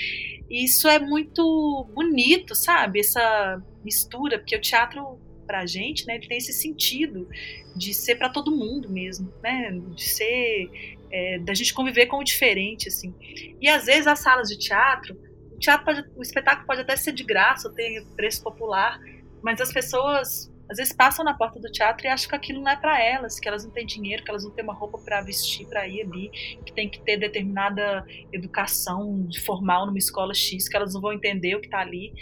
isso 0.50 0.88
é 0.88 1.00
muito 1.00 1.88
bonito, 1.93 2.53
sabe? 2.53 3.00
Essa 3.00 3.62
mistura, 3.84 4.38
porque 4.38 4.55
o 4.55 4.62
teatro 4.62 5.20
pra 5.43 5.65
gente, 5.65 6.05
né, 6.07 6.15
ele 6.15 6.27
tem 6.27 6.38
esse 6.38 6.53
sentido 6.53 7.27
de 7.75 7.93
ser 7.93 8.15
para 8.15 8.29
todo 8.29 8.55
mundo 8.55 8.89
mesmo, 8.89 9.31
né? 9.41 9.71
De 9.95 10.03
ser 10.03 10.69
é, 11.12 11.38
da 11.39 11.53
gente 11.53 11.73
conviver 11.73 12.07
com 12.07 12.17
o 12.17 12.23
diferente, 12.23 12.88
assim. 12.88 13.13
E 13.62 13.69
às 13.69 13.85
vezes 13.85 14.07
as 14.07 14.19
salas 14.19 14.50
de 14.50 14.57
teatro, 14.57 15.15
o 15.51 15.59
teatro 15.59 15.85
pode, 15.85 16.03
o 16.15 16.21
espetáculo 16.21 16.65
pode 16.65 16.81
até 16.81 16.95
ser 16.95 17.12
de 17.12 17.23
graça, 17.23 17.71
ter 17.71 18.03
preço 18.15 18.41
popular, 18.41 19.00
mas 19.41 19.62
as 19.62 19.71
pessoas 19.71 20.51
às 20.69 20.77
vezes 20.77 20.93
passam 20.93 21.23
na 21.23 21.33
porta 21.33 21.59
do 21.59 21.71
teatro 21.71 22.07
e 22.07 22.09
acham 22.09 22.29
que 22.29 22.35
aquilo 22.35 22.62
não 22.62 22.71
é 22.71 22.75
para 22.75 23.00
elas, 23.00 23.39
que 23.39 23.47
elas 23.47 23.63
não 23.63 23.71
têm 23.71 23.85
dinheiro, 23.85 24.23
que 24.23 24.29
elas 24.29 24.43
não 24.43 24.51
têm 24.51 24.63
uma 24.63 24.73
roupa 24.73 24.97
para 24.97 25.21
vestir 25.21 25.67
para 25.67 25.88
ir 25.88 26.01
ali, 26.01 26.29
que 26.65 26.73
tem 26.73 26.89
que 26.89 27.00
ter 27.01 27.17
determinada 27.17 28.05
educação 28.31 29.27
formal 29.45 29.85
numa 29.85 29.97
escola 29.97 30.33
X, 30.33 30.67
que 30.67 30.75
elas 30.75 30.93
não 30.93 31.01
vão 31.01 31.13
entender 31.13 31.55
o 31.55 31.59
que 31.59 31.67
está 31.67 31.79
ali. 31.79 32.13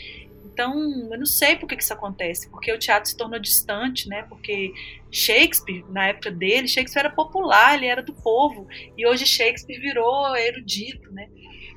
Então, 0.53 0.73
eu 1.11 1.17
não 1.17 1.25
sei 1.25 1.55
por 1.55 1.67
que, 1.67 1.77
que 1.77 1.83
isso 1.83 1.93
acontece, 1.93 2.49
porque 2.49 2.71
o 2.71 2.77
teatro 2.77 3.09
se 3.09 3.15
tornou 3.15 3.39
distante, 3.39 4.07
né? 4.09 4.23
Porque 4.23 4.73
Shakespeare, 5.09 5.85
na 5.89 6.07
época 6.07 6.29
dele, 6.29 6.67
Shakespeare 6.67 7.05
era 7.05 7.09
popular, 7.09 7.75
ele 7.75 7.85
era 7.85 8.03
do 8.03 8.13
povo, 8.13 8.67
e 8.97 9.07
hoje 9.07 9.25
Shakespeare 9.25 9.79
virou 9.79 10.35
erudito, 10.35 11.11
né? 11.11 11.29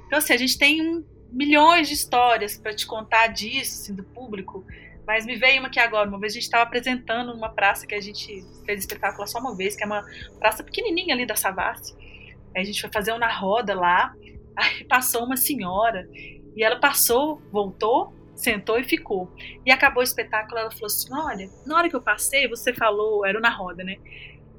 Então, 0.06 0.18
assim, 0.18 0.32
a 0.32 0.36
gente 0.36 0.58
tem 0.58 0.82
um, 0.82 1.04
milhões 1.30 1.88
de 1.88 1.94
histórias 1.94 2.58
para 2.58 2.74
te 2.74 2.86
contar 2.86 3.28
disso, 3.28 3.82
assim, 3.82 3.94
do 3.94 4.04
público, 4.04 4.64
mas 5.06 5.24
me 5.26 5.36
veio 5.36 5.60
uma 5.60 5.68
aqui 5.68 5.78
agora. 5.78 6.08
Uma 6.08 6.18
vez 6.18 6.32
a 6.32 6.34
gente 6.34 6.44
estava 6.44 6.64
apresentando 6.64 7.34
numa 7.34 7.48
praça 7.48 7.86
que 7.86 7.94
a 7.94 8.00
gente 8.00 8.44
fez 8.64 8.80
espetáculo 8.80 9.26
só 9.26 9.38
uma 9.38 9.54
vez, 9.54 9.76
que 9.76 9.82
é 9.82 9.86
uma 9.86 10.04
praça 10.38 10.64
pequenininha 10.64 11.14
ali 11.14 11.26
da 11.26 11.36
Savassi. 11.36 11.94
A 12.56 12.62
gente 12.62 12.80
foi 12.80 12.90
fazer 12.92 13.12
uma 13.12 13.28
roda 13.28 13.74
lá. 13.74 14.14
Aí 14.56 14.84
passou 14.84 15.24
uma 15.24 15.36
senhora 15.36 16.08
e 16.56 16.62
ela 16.62 16.76
passou, 16.76 17.42
voltou, 17.50 18.14
sentou 18.34 18.78
e 18.78 18.84
ficou. 18.84 19.32
E 19.64 19.70
acabou 19.70 20.00
o 20.00 20.04
espetáculo. 20.04 20.58
Ela 20.58 20.70
falou 20.70 20.86
assim: 20.86 21.08
Olha, 21.12 21.50
na 21.66 21.76
hora 21.76 21.88
que 21.88 21.96
eu 21.96 22.02
passei, 22.02 22.48
você 22.48 22.72
falou, 22.72 23.24
era 23.24 23.40
na 23.40 23.50
roda, 23.50 23.84
né? 23.84 23.96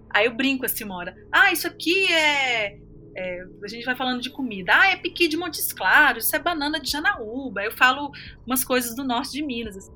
Aí 0.10 0.26
eu 0.26 0.34
brinco 0.34 0.66
assim, 0.66 0.84
uma 0.84 0.96
hora: 0.96 1.16
Ah, 1.32 1.52
isso 1.52 1.68
aqui 1.68 2.12
é 2.12 2.80
é, 3.18 3.46
a 3.64 3.68
gente 3.68 3.86
vai 3.86 3.96
falando 3.96 4.22
de 4.22 4.30
comida. 4.30 4.74
Ah, 4.76 4.92
é 4.92 4.98
piqui 4.98 5.30
de 5.30 5.38
Montes 5.38 5.72
Claros, 5.72 6.26
isso 6.26 6.36
é 6.36 6.40
banana 6.40 6.80
de 6.80 6.92
Janaúba. 6.92 7.62
Aí 7.62 7.68
eu 7.68 7.72
falo 7.72 8.12
umas 8.46 8.64
coisas 8.66 8.94
do 8.94 9.06
norte 9.06 9.32
de 9.32 9.42
Minas. 9.42 9.78
Assim. 9.78 9.92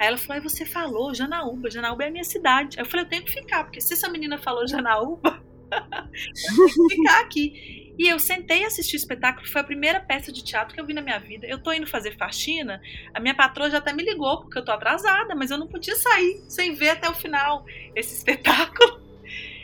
Aí 0.00 0.08
ela 0.08 0.18
falou: 0.18 0.42
você 0.42 0.66
falou 0.66 1.14
Janaúba, 1.14 1.70
Janaúba 1.70 2.04
é 2.04 2.08
a 2.08 2.10
minha 2.10 2.24
cidade. 2.24 2.76
Aí 2.76 2.84
eu 2.84 2.90
falei: 2.90 3.06
eu 3.06 3.08
tenho 3.08 3.24
que 3.24 3.32
ficar, 3.32 3.64
porque 3.64 3.80
se 3.80 3.94
essa 3.94 4.08
menina 4.08 4.36
falou 4.36 4.66
Janaúba, 4.66 5.40
eu 5.70 6.56
tenho 6.56 6.88
que 6.88 6.96
ficar 6.96 7.20
aqui. 7.20 7.85
E 7.98 8.08
eu 8.08 8.18
sentei 8.18 8.64
assistir 8.64 8.96
o 8.96 8.98
espetáculo, 8.98 9.48
foi 9.48 9.60
a 9.60 9.64
primeira 9.64 10.00
peça 10.00 10.30
de 10.30 10.44
teatro 10.44 10.74
que 10.74 10.80
eu 10.80 10.84
vi 10.84 10.92
na 10.92 11.00
minha 11.00 11.18
vida. 11.18 11.46
Eu 11.46 11.58
tô 11.58 11.72
indo 11.72 11.86
fazer 11.86 12.16
faxina, 12.16 12.80
a 13.14 13.20
minha 13.20 13.34
patroa 13.34 13.70
já 13.70 13.78
até 13.78 13.92
me 13.92 14.02
ligou, 14.02 14.42
porque 14.42 14.58
eu 14.58 14.64
tô 14.64 14.72
atrasada, 14.72 15.34
mas 15.34 15.50
eu 15.50 15.58
não 15.58 15.66
podia 15.66 15.96
sair 15.96 16.42
sem 16.48 16.74
ver 16.74 16.90
até 16.90 17.08
o 17.08 17.14
final 17.14 17.64
esse 17.94 18.14
espetáculo. 18.16 19.06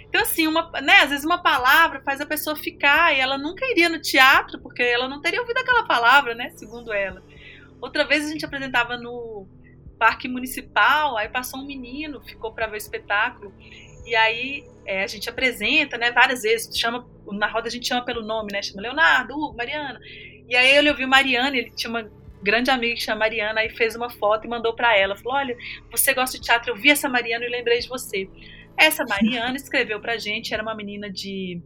Então, 0.09 0.21
assim, 0.21 0.47
uma, 0.47 0.71
né, 0.83 0.99
às 0.99 1.11
vezes 1.11 1.25
uma 1.25 1.43
palavra 1.43 2.03
faz 2.03 2.21
a 2.21 2.27
pessoa 2.27 2.55
ficar 2.55 3.15
e 3.15 3.21
ela 3.21 3.39
nunca 3.39 3.65
iria 3.67 3.89
no 3.89 4.01
teatro 4.01 4.59
porque 4.61 4.83
ela 4.83 5.09
não 5.09 5.23
teria 5.23 5.41
ouvido 5.41 5.57
aquela 5.57 5.87
palavra, 5.87 6.35
né? 6.35 6.51
Segundo 6.51 6.93
ela. 6.93 7.23
Outra 7.81 8.05
vez 8.05 8.27
a 8.27 8.29
gente 8.29 8.45
apresentava 8.45 8.99
no 8.99 9.47
Parque 9.99 10.29
Municipal, 10.29 11.17
aí 11.17 11.29
passou 11.29 11.61
um 11.61 11.65
menino, 11.65 12.21
ficou 12.21 12.53
para 12.53 12.67
ver 12.67 12.75
o 12.75 12.77
espetáculo, 12.77 13.55
e 14.05 14.15
aí 14.15 14.65
é, 14.85 15.05
a 15.05 15.07
gente 15.07 15.29
apresenta, 15.29 15.97
né, 15.97 16.11
várias 16.11 16.43
vezes, 16.43 16.77
chama, 16.77 17.07
na 17.27 17.47
roda 17.47 17.69
a 17.69 17.71
gente 17.71 17.87
chama 17.87 18.05
pelo 18.05 18.23
nome, 18.23 18.53
né? 18.53 18.63
Chama 18.63 18.83
Leonardo, 18.83 19.35
Hugo, 19.35 19.57
Mariana. 19.57 20.01
E 20.49 20.57
aí 20.57 20.77
ele 20.77 20.91
ouviu 20.91 21.09
Mariana, 21.09 21.57
ele 21.57 21.71
tinha 21.71 21.91
uma 21.91 22.11
grande 22.43 22.71
amiga 22.71 22.95
que 22.95 23.03
chama 23.03 23.21
Mariana, 23.21 23.61
aí 23.61 23.71
fez 23.71 23.95
uma 23.95 24.11
foto 24.11 24.47
e 24.47 24.51
mandou 24.51 24.75
para 24.75 24.97
ela. 24.97 25.17
Falou: 25.17 25.39
Olha, 25.39 25.57
você 25.91 26.13
gosta 26.13 26.39
de 26.39 26.45
teatro, 26.45 26.73
eu 26.73 26.77
vi 26.77 26.91
essa 26.91 27.09
Mariana 27.09 27.45
e 27.45 27.49
lembrei 27.49 27.79
de 27.79 27.89
você. 27.89 28.29
Essa 28.77 29.05
Mariana 29.05 29.57
escreveu 29.57 30.01
pra 30.01 30.19
gente, 30.19 30.53
era 30.53 30.63
uma 30.63 30.75
menina 30.75 31.09
de. 31.11 31.63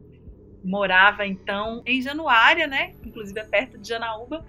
morava 0.62 1.26
então 1.26 1.83
em 1.87 2.02
Januária, 2.02 2.66
né? 2.66 2.95
Inclusive 3.05 3.40
é 3.40 3.45
perto 3.45 3.78
de 3.78 3.88
Janaúba. 3.88 4.45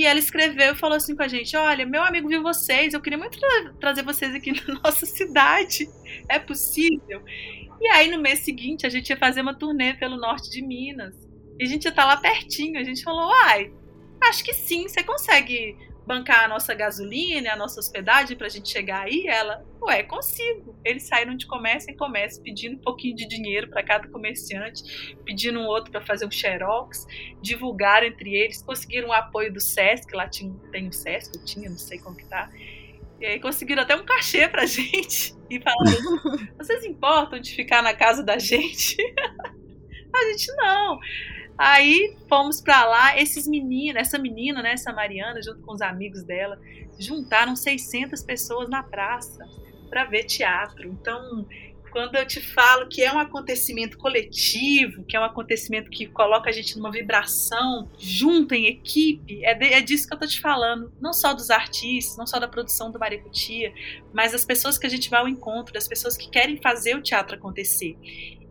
E 0.00 0.06
ela 0.06 0.18
escreveu 0.18 0.72
e 0.72 0.78
falou 0.78 0.96
assim 0.96 1.14
com 1.14 1.22
a 1.22 1.28
gente: 1.28 1.54
Olha, 1.54 1.84
meu 1.84 2.02
amigo 2.02 2.26
viu 2.26 2.42
vocês, 2.42 2.94
eu 2.94 3.02
queria 3.02 3.18
muito 3.18 3.38
tra 3.38 3.74
trazer 3.78 4.02
vocês 4.02 4.34
aqui 4.34 4.50
na 4.66 4.80
nossa 4.82 5.04
cidade. 5.04 5.86
É 6.26 6.38
possível? 6.38 7.22
E 7.78 7.86
aí, 7.88 8.10
no 8.10 8.18
mês 8.18 8.38
seguinte, 8.38 8.86
a 8.86 8.88
gente 8.88 9.10
ia 9.10 9.16
fazer 9.18 9.42
uma 9.42 9.52
turnê 9.52 9.92
pelo 9.92 10.16
norte 10.16 10.48
de 10.48 10.62
Minas. 10.62 11.14
E 11.58 11.64
a 11.64 11.66
gente 11.66 11.84
ia 11.84 11.90
estar 11.90 12.06
lá 12.06 12.16
pertinho. 12.16 12.80
A 12.80 12.82
gente 12.82 13.04
falou: 13.04 13.30
Ai, 13.44 13.70
acho 14.22 14.42
que 14.42 14.54
sim, 14.54 14.88
você 14.88 15.04
consegue 15.04 15.76
bancar 16.06 16.44
a 16.44 16.48
nossa 16.48 16.72
gasolina, 16.72 17.52
a 17.52 17.56
nossa 17.56 17.78
hospedagem 17.78 18.38
para 18.38 18.46
a 18.46 18.50
gente 18.50 18.70
chegar 18.70 19.02
aí? 19.02 19.26
Ela, 19.26 19.62
ué, 19.82 20.02
consigo. 20.02 20.78
Eles 20.84 21.04
saíram 21.04 21.36
de 21.36 21.46
comércio 21.46 21.90
em 21.90 21.96
comércio 21.96 22.42
pedindo 22.42 22.76
um 22.76 22.80
pouquinho 22.80 23.16
de 23.16 23.26
dinheiro 23.26 23.68
para 23.68 23.82
cada 23.82 24.08
comerciante, 24.08 25.16
pedindo 25.24 25.58
um 25.58 25.66
outro 25.66 25.90
para 25.90 26.00
fazer 26.00 26.26
um 26.26 26.30
xerox, 26.30 27.06
divulgaram 27.40 28.06
entre 28.06 28.34
eles, 28.34 28.62
conseguiram 28.62 29.08
o 29.08 29.12
apoio 29.12 29.52
do 29.52 29.60
SESC, 29.60 30.14
lá 30.14 30.28
tinha, 30.28 30.54
tem 30.70 30.88
o 30.88 30.92
SESC, 30.92 31.36
eu 31.36 31.44
tinha, 31.44 31.70
não 31.70 31.78
sei 31.78 31.98
como 31.98 32.16
que 32.16 32.26
tá. 32.26 32.50
E 33.20 33.26
aí 33.26 33.40
conseguiram 33.40 33.82
até 33.82 33.94
um 33.94 34.04
cachê 34.04 34.48
pra 34.48 34.64
gente. 34.66 35.34
E 35.48 35.60
falaram: 35.60 36.48
vocês 36.58 36.84
importam 36.84 37.40
de 37.40 37.54
ficar 37.54 37.82
na 37.82 37.94
casa 37.94 38.22
da 38.22 38.38
gente? 38.38 38.96
a 40.14 40.24
gente 40.30 40.52
não. 40.56 40.98
Aí 41.58 42.16
fomos 42.26 42.62
para 42.62 42.86
lá, 42.86 43.20
esses 43.20 43.46
meninos, 43.46 44.00
essa 44.00 44.18
menina, 44.18 44.62
né, 44.62 44.72
essa 44.72 44.94
Mariana, 44.94 45.42
junto 45.42 45.60
com 45.60 45.74
os 45.74 45.82
amigos 45.82 46.22
dela, 46.22 46.58
juntaram 46.98 47.54
600 47.54 48.22
pessoas 48.22 48.70
na 48.70 48.82
praça 48.82 49.46
para 49.90 50.04
ver 50.04 50.24
teatro. 50.24 50.88
Então, 50.88 51.46
quando 51.90 52.14
eu 52.14 52.26
te 52.26 52.40
falo 52.40 52.88
que 52.88 53.02
é 53.02 53.12
um 53.12 53.18
acontecimento 53.18 53.98
coletivo, 53.98 55.04
que 55.04 55.16
é 55.16 55.20
um 55.20 55.24
acontecimento 55.24 55.90
que 55.90 56.06
coloca 56.06 56.48
a 56.48 56.52
gente 56.52 56.76
numa 56.76 56.90
vibração 56.90 57.90
junto 57.98 58.54
em 58.54 58.66
equipe, 58.66 59.44
é, 59.44 59.54
de, 59.54 59.66
é 59.66 59.80
disso 59.80 60.06
que 60.06 60.14
eu 60.14 60.18
tô 60.18 60.26
te 60.26 60.40
falando. 60.40 60.92
Não 61.00 61.12
só 61.12 61.34
dos 61.34 61.50
artistas, 61.50 62.16
não 62.16 62.26
só 62.26 62.38
da 62.38 62.48
produção 62.48 62.90
do 62.90 62.98
Maricutia, 62.98 63.72
mas 64.12 64.32
das 64.32 64.44
pessoas 64.44 64.78
que 64.78 64.86
a 64.86 64.90
gente 64.90 65.10
vai 65.10 65.20
ao 65.20 65.28
encontro, 65.28 65.74
das 65.74 65.88
pessoas 65.88 66.16
que 66.16 66.30
querem 66.30 66.56
fazer 66.62 66.96
o 66.96 67.02
teatro 67.02 67.36
acontecer. 67.36 67.96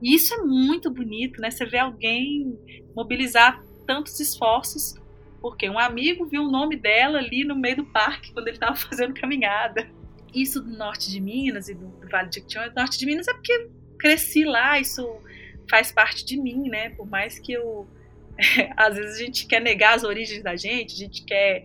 E 0.01 0.13
isso 0.13 0.34
é 0.34 0.38
muito 0.38 0.89
bonito, 0.91 1.41
né? 1.41 1.50
Você 1.50 1.65
vê 1.65 1.79
alguém 1.79 2.58
mobilizar 2.96 3.63
tantos 3.86 4.19
esforços, 4.19 4.96
porque 5.41 5.69
um 5.69 5.79
amigo 5.79 6.25
viu 6.25 6.43
o 6.43 6.51
nome 6.51 6.75
dela 6.75 7.19
ali 7.19 7.43
no 7.43 7.55
meio 7.55 7.77
do 7.77 7.86
parque 7.86 8.34
quando 8.34 8.48
ele 8.48 8.58
estava 8.58 8.75
fazendo 8.77 9.13
caminhada. 9.13 9.89
Isso 10.34 10.62
do 10.62 10.72
norte 10.78 11.10
de 11.10 11.20
Minas 11.20 11.70
e 11.70 11.74
do, 11.74 11.88
do 11.88 12.08
Vale 12.10 12.30
de 12.30 12.36
Jequitinhonha, 12.36 12.72
norte 12.76 12.98
de 12.98 13.06
Minas 13.06 13.28
é 13.28 13.34
porque 13.34 13.70
cresci 13.98 14.46
lá, 14.46 14.80
isso 14.80 15.22
faz 15.70 15.92
parte 15.92 16.26
de 16.26 16.38
mim, 16.38 16.70
né? 16.70 16.90
Por 16.92 17.08
mais 17.08 17.40
que 17.40 17.54
eu 17.54 17.88
às 18.78 18.96
vezes 18.96 19.16
a 19.16 19.24
gente 19.26 19.46
quer 19.46 19.62
negar 19.62 19.96
as 19.96 20.04
origens 20.04 20.44
da 20.44 20.56
gente, 20.56 20.94
a 20.94 20.98
gente 20.98 21.24
quer 21.24 21.64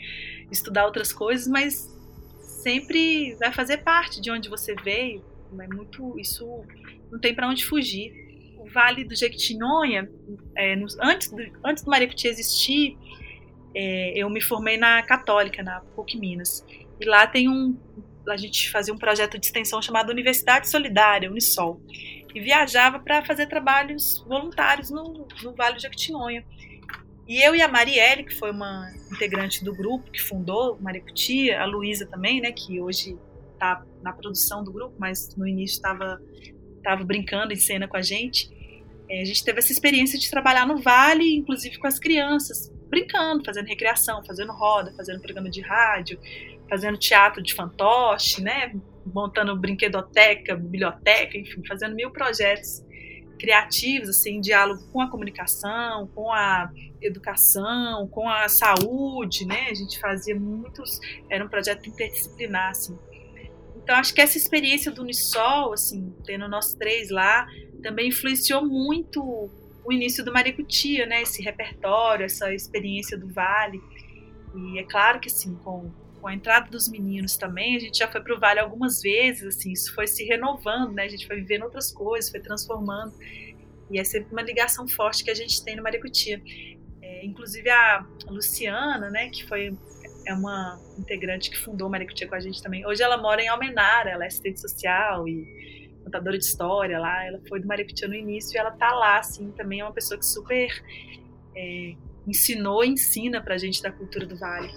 estudar 0.50 0.86
outras 0.86 1.12
coisas, 1.12 1.46
mas 1.46 1.92
sempre 2.40 3.34
vai 3.36 3.52
fazer 3.52 3.78
parte 3.78 4.20
de 4.20 4.30
onde 4.30 4.48
você 4.48 4.74
veio. 4.74 5.24
É 5.58 5.68
muito 5.68 6.18
isso 6.18 6.64
não 7.10 7.20
tem 7.20 7.34
para 7.34 7.48
onde 7.48 7.64
fugir. 7.64 8.24
Vale 8.72 9.04
do 9.04 9.14
Jequitinhonha, 9.14 10.10
é, 10.56 10.74
antes, 11.00 11.30
do, 11.30 11.42
antes 11.62 11.84
do 11.84 11.90
Maripiti 11.90 12.26
existir, 12.26 12.98
é, 13.74 14.12
eu 14.16 14.28
me 14.28 14.40
formei 14.40 14.76
na 14.76 15.02
Católica, 15.02 15.62
na 15.62 15.80
PUC 15.80 16.18
Minas. 16.18 16.64
E 17.00 17.04
lá 17.04 17.26
tem 17.26 17.48
um. 17.48 17.76
A 18.28 18.36
gente 18.36 18.70
fazia 18.70 18.92
um 18.92 18.98
projeto 18.98 19.38
de 19.38 19.46
extensão 19.46 19.80
chamado 19.82 20.10
Universidade 20.10 20.68
Solidária, 20.68 21.30
Unisol. 21.30 21.80
E 22.34 22.40
viajava 22.40 22.98
para 22.98 23.24
fazer 23.24 23.46
trabalhos 23.46 24.24
voluntários 24.26 24.90
no, 24.90 25.26
no 25.42 25.54
Vale 25.54 25.76
do 25.76 25.82
Jequitinhonha. 25.82 26.44
E 27.26 27.42
eu 27.42 27.54
e 27.54 27.62
a 27.62 27.68
Marielle, 27.68 28.24
que 28.24 28.34
foi 28.34 28.50
uma 28.50 28.90
integrante 29.10 29.64
do 29.64 29.74
grupo 29.74 30.10
que 30.10 30.20
fundou 30.20 30.78
Maricutia, 30.80 31.60
a 31.60 31.64
Luísa 31.64 32.06
também, 32.06 32.40
né, 32.40 32.52
que 32.52 32.80
hoje 32.80 33.16
está 33.52 33.82
na 34.02 34.12
produção 34.12 34.62
do 34.62 34.70
grupo, 34.70 34.94
mas 34.98 35.34
no 35.36 35.46
início 35.46 35.76
estava 35.76 36.20
tava 36.82 37.02
brincando 37.02 37.52
em 37.52 37.56
cena 37.56 37.88
com 37.88 37.96
a 37.96 38.02
gente. 38.02 38.50
É, 39.08 39.22
a 39.22 39.24
gente 39.24 39.42
teve 39.42 39.58
essa 39.58 39.72
experiência 39.72 40.18
de 40.18 40.30
trabalhar 40.30 40.66
no 40.66 40.82
Vale, 40.82 41.36
inclusive 41.36 41.78
com 41.78 41.86
as 41.86 41.98
crianças, 41.98 42.70
brincando, 42.88 43.42
fazendo 43.42 43.66
recreação, 43.66 44.22
fazendo 44.24 44.52
roda, 44.52 44.92
fazendo 44.94 45.20
programa 45.20 45.48
de 45.48 45.62
rádio, 45.62 46.20
fazendo 46.68 46.98
teatro 46.98 47.42
de 47.42 47.54
fantoche, 47.54 48.42
né, 48.42 48.74
montando 49.06 49.56
brinquedoteca, 49.56 50.56
biblioteca, 50.56 51.36
enfim, 51.36 51.62
fazendo 51.66 51.94
mil 51.94 52.10
projetos 52.10 52.82
criativos, 53.38 54.08
assim, 54.08 54.36
em 54.36 54.40
diálogo 54.40 54.82
com 54.92 55.00
a 55.00 55.10
comunicação, 55.10 56.06
com 56.14 56.32
a 56.32 56.70
educação, 57.02 58.08
com 58.08 58.28
a 58.28 58.48
saúde, 58.48 59.44
né? 59.44 59.66
A 59.70 59.74
gente 59.74 59.98
fazia 59.98 60.38
muitos, 60.38 60.98
era 61.28 61.44
um 61.44 61.48
projeto 61.48 61.86
interdisciplinar, 61.88 62.70
assim. 62.70 62.98
Então, 63.76 63.96
acho 63.96 64.14
que 64.14 64.20
essa 64.20 64.38
experiência 64.38 64.90
do 64.90 65.02
Unisol, 65.02 65.74
assim, 65.74 66.14
tendo 66.24 66.48
nós 66.48 66.74
três 66.74 67.10
lá, 67.10 67.46
também 67.82 68.08
influenciou 68.08 68.64
muito 68.64 69.50
o 69.84 69.92
início 69.92 70.24
do 70.24 70.32
Maricutia, 70.32 71.04
né? 71.04 71.20
Esse 71.20 71.42
repertório, 71.42 72.24
essa 72.24 72.54
experiência 72.54 73.18
do 73.18 73.28
Vale. 73.28 73.78
E 74.54 74.78
é 74.78 74.84
claro 74.84 75.20
que, 75.20 75.28
assim, 75.28 75.54
com 75.56 75.90
com 76.24 76.28
a 76.28 76.34
entrada 76.34 76.70
dos 76.70 76.88
meninos 76.88 77.36
também, 77.36 77.76
a 77.76 77.78
gente 77.78 77.98
já 77.98 78.10
foi 78.10 78.18
para 78.22 78.34
o 78.34 78.40
Vale 78.40 78.58
algumas 78.58 79.02
vezes, 79.02 79.46
assim, 79.46 79.72
isso 79.72 79.94
foi 79.94 80.06
se 80.06 80.24
renovando, 80.24 80.90
né? 80.94 81.02
A 81.02 81.08
gente 81.08 81.26
foi 81.26 81.36
vivendo 81.36 81.64
outras 81.64 81.92
coisas, 81.92 82.30
foi 82.30 82.40
transformando. 82.40 83.12
E 83.90 84.00
é 84.00 84.04
sempre 84.04 84.32
uma 84.32 84.40
ligação 84.40 84.88
forte 84.88 85.22
que 85.22 85.30
a 85.30 85.34
gente 85.34 85.62
tem 85.62 85.76
no 85.76 85.82
Maricutia. 85.82 86.40
É, 87.02 87.26
inclusive 87.26 87.68
a 87.68 88.06
Luciana, 88.26 89.10
né, 89.10 89.28
que 89.28 89.46
foi 89.46 89.76
é 90.26 90.32
uma 90.32 90.80
integrante 90.98 91.50
que 91.50 91.58
fundou 91.58 91.88
o 91.88 91.90
Maricutia 91.90 92.26
com 92.26 92.34
a 92.34 92.40
gente 92.40 92.62
também. 92.62 92.86
Hoje 92.86 93.02
ela 93.02 93.18
mora 93.18 93.42
em 93.42 93.48
Almenara, 93.48 94.08
ela 94.08 94.24
é 94.24 94.28
assistente 94.28 94.62
social 94.62 95.28
e 95.28 95.90
contadora 96.04 96.38
de 96.38 96.44
história 96.46 96.98
lá. 96.98 97.22
Ela 97.26 97.38
foi 97.46 97.60
do 97.60 97.68
Maricutia 97.68 98.08
no 98.08 98.14
início 98.14 98.56
e 98.56 98.58
ela 98.58 98.70
tá 98.70 98.94
lá, 98.94 99.18
assim, 99.18 99.50
também 99.50 99.80
é 99.80 99.84
uma 99.84 99.92
pessoa 99.92 100.18
que 100.18 100.24
super 100.24 100.70
é, 101.54 101.94
ensinou 102.26 102.82
e 102.82 102.88
ensina 102.88 103.42
pra 103.42 103.58
gente 103.58 103.82
da 103.82 103.92
cultura 103.92 104.24
do 104.24 104.38
Vale. 104.38 104.72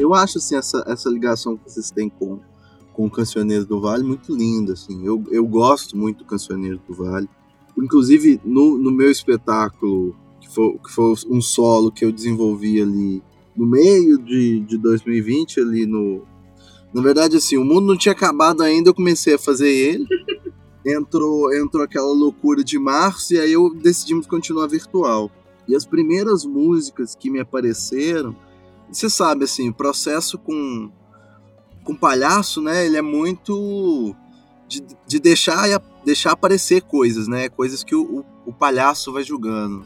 Eu 0.00 0.14
acho 0.14 0.38
assim, 0.38 0.56
essa, 0.56 0.82
essa 0.86 1.10
ligação 1.10 1.56
que 1.56 1.70
vocês 1.70 1.90
têm 1.90 2.08
com, 2.08 2.40
com 2.92 3.06
o 3.06 3.10
Cancioneiro 3.10 3.66
do 3.66 3.80
Vale 3.80 4.02
muito 4.02 4.34
linda. 4.34 4.72
Assim. 4.72 5.04
Eu, 5.04 5.22
eu 5.30 5.46
gosto 5.46 5.96
muito 5.96 6.18
do 6.18 6.24
Cancioneiro 6.24 6.80
do 6.88 6.94
Vale. 6.94 7.28
Inclusive, 7.76 8.40
no, 8.44 8.78
no 8.78 8.90
meu 8.90 9.10
espetáculo, 9.10 10.14
que 10.40 10.48
foi, 10.48 10.78
que 10.78 10.92
foi 10.92 11.14
um 11.28 11.40
solo 11.40 11.92
que 11.92 12.04
eu 12.04 12.12
desenvolvi 12.12 12.80
ali 12.80 13.22
no 13.56 13.66
meio 13.66 14.18
de, 14.18 14.60
de 14.60 14.78
2020, 14.78 15.60
ali 15.60 15.86
no. 15.86 16.22
Na 16.92 17.02
verdade, 17.02 17.36
assim, 17.36 17.56
o 17.56 17.64
mundo 17.64 17.86
não 17.86 17.96
tinha 17.96 18.12
acabado 18.12 18.62
ainda, 18.62 18.90
eu 18.90 18.94
comecei 18.94 19.34
a 19.34 19.38
fazer 19.38 19.70
ele. 19.70 20.06
Entrou, 20.84 21.54
entrou 21.54 21.84
aquela 21.84 22.10
loucura 22.10 22.64
de 22.64 22.78
março 22.78 23.34
e 23.34 23.38
aí 23.38 23.52
eu 23.52 23.68
decidimos 23.74 24.26
continuar 24.26 24.66
virtual. 24.66 25.30
E 25.68 25.76
as 25.76 25.84
primeiras 25.84 26.46
músicas 26.46 27.14
que 27.14 27.28
me 27.28 27.38
apareceram 27.38 28.34
você 28.92 29.08
sabe, 29.08 29.44
assim, 29.44 29.68
o 29.68 29.74
processo 29.74 30.38
com, 30.38 30.90
com 31.84 31.94
palhaço, 31.94 32.60
né? 32.60 32.84
Ele 32.84 32.96
é 32.96 33.02
muito 33.02 34.14
de, 34.68 34.84
de 35.06 35.18
deixar, 35.18 35.66
deixar 36.04 36.32
aparecer 36.32 36.82
coisas, 36.82 37.28
né? 37.28 37.48
Coisas 37.48 37.82
que 37.82 37.94
o, 37.94 38.20
o, 38.20 38.24
o 38.46 38.52
palhaço 38.52 39.12
vai 39.12 39.22
julgando. 39.22 39.84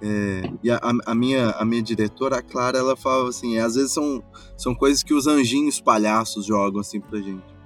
É, 0.00 0.52
e 0.62 0.70
a, 0.70 0.78
a, 1.06 1.14
minha, 1.14 1.50
a 1.52 1.64
minha 1.64 1.82
diretora, 1.82 2.38
a 2.38 2.42
Clara, 2.42 2.78
ela 2.78 2.96
fala 2.96 3.30
assim, 3.30 3.58
às 3.58 3.76
vezes 3.76 3.92
são, 3.92 4.22
são 4.56 4.74
coisas 4.74 5.02
que 5.02 5.14
os 5.14 5.26
anjinhos 5.26 5.80
palhaços 5.80 6.44
jogam 6.44 6.80
assim 6.80 7.00
pra 7.00 7.18
gente. 7.18 7.56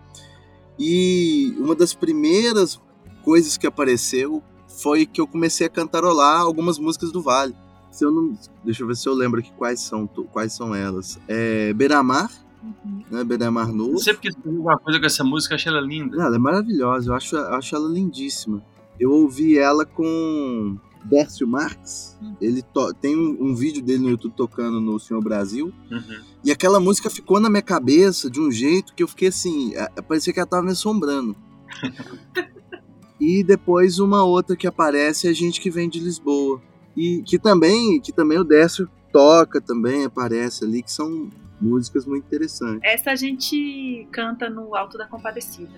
E 0.79 1.55
uma 1.59 1.75
das 1.75 1.93
primeiras 1.93 2.81
coisas 3.25 3.57
que 3.57 3.67
apareceu 3.67 4.43
foi 4.69 5.05
que 5.05 5.21
eu 5.21 5.27
comecei 5.27 5.67
a 5.67 5.71
cantarolar 5.71 6.41
algumas 6.41 6.79
músicas 6.79 7.11
do 7.11 7.21
Vale. 7.21 7.55
Se 7.91 8.05
eu 8.05 8.11
não, 8.11 8.39
deixa 8.65 8.83
eu 8.83 8.87
ver 8.87 8.97
se 8.97 9.09
eu 9.09 9.15
lembro 9.15 9.41
aqui 9.41 9.53
quais 9.57 9.81
são, 9.81 10.07
quais 10.07 10.53
são 10.53 10.75
elas. 10.75 11.19
É 11.27 11.73
Beramar, 11.73 12.31
uhum. 12.63 13.03
né? 13.11 13.25
Beramar 13.25 13.73
Novo. 13.73 13.93
Não 13.93 13.99
sei 13.99 14.15
porque 14.15 14.31
tem 14.31 14.53
alguma 14.53 14.79
coisa 14.79 15.01
com 15.01 15.07
essa 15.07 15.25
música, 15.25 15.55
eu 15.55 15.57
achei 15.57 15.73
ela 15.73 15.81
linda. 15.81 16.23
Ela 16.23 16.37
é 16.37 16.39
maravilhosa, 16.39 17.11
eu 17.11 17.15
acho, 17.15 17.37
eu 17.37 17.55
acho 17.55 17.75
ela 17.75 17.89
lindíssima. 17.89 18.63
Eu 18.99 19.11
ouvi 19.11 19.59
ela 19.59 19.85
com 19.85 20.79
Dércio 21.05 21.47
Marques. 21.47 22.17
Uhum. 22.21 22.37
Ele 22.41 22.65
tem 23.01 23.17
um, 23.17 23.37
um, 23.41 23.55
vídeo 23.55 23.83
dele 23.83 24.05
no 24.05 24.11
YouTube 24.11 24.35
tocando 24.37 24.81
no 24.81 24.99
Senhor 25.01 25.23
Brasil. 25.23 25.73
Uhum. 25.91 26.21
E 26.45 26.51
aquela 26.51 26.79
música 26.79 27.11
ficou 27.11 27.41
na 27.41 27.49
minha 27.49 27.63
cabeça 27.63 28.31
de 28.31 28.41
um 28.41 28.51
jeito 28.51 28.95
que 28.95 29.03
eu 29.03 29.09
fiquei 29.09 29.29
assim. 29.29 29.73
Parecia 30.07 30.33
que 30.33 30.39
ela 30.39 30.47
tava 30.47 30.63
me 30.63 30.73
assombrando. 30.73 31.35
e 33.19 33.43
depois 33.43 33.99
uma 33.99 34.23
outra 34.23 34.57
que 34.57 34.67
aparece 34.67 35.27
é 35.27 35.31
a 35.31 35.35
gente 35.35 35.61
que 35.61 35.71
vem 35.71 35.89
de 35.89 35.99
Lisboa 35.99 36.61
e 37.01 37.23
que 37.23 37.39
também 37.39 37.99
que 37.99 38.13
também 38.13 38.39
o 38.39 38.45
Décio 38.45 38.87
toca 39.11 39.59
também 39.59 40.05
aparece 40.05 40.65
ali 40.65 40.83
que 40.83 40.93
são 40.93 41.31
músicas 41.59 42.05
muito 42.05 42.27
interessantes. 42.27 42.81
Essa 42.85 43.13
a 43.13 43.17
gente 43.17 44.07
canta 44.13 44.51
no 44.51 44.77
Alto 44.77 44.99
da 44.99 45.07
Compadecida. 45.07 45.73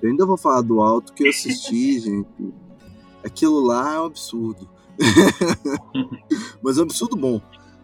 Eu 0.00 0.10
ainda 0.10 0.24
vou 0.24 0.36
falar 0.36 0.60
do 0.60 0.80
Alto 0.80 1.12
que 1.12 1.24
eu 1.24 1.30
assisti, 1.30 1.98
gente. 2.00 2.54
Aquilo 3.24 3.60
lá 3.60 3.94
é 3.94 4.00
um 4.00 4.04
absurdo. 4.04 4.68
Mas 6.62 6.78
é 6.78 6.80
um 6.80 6.84
absurdo 6.84 7.16
bom. 7.16 7.40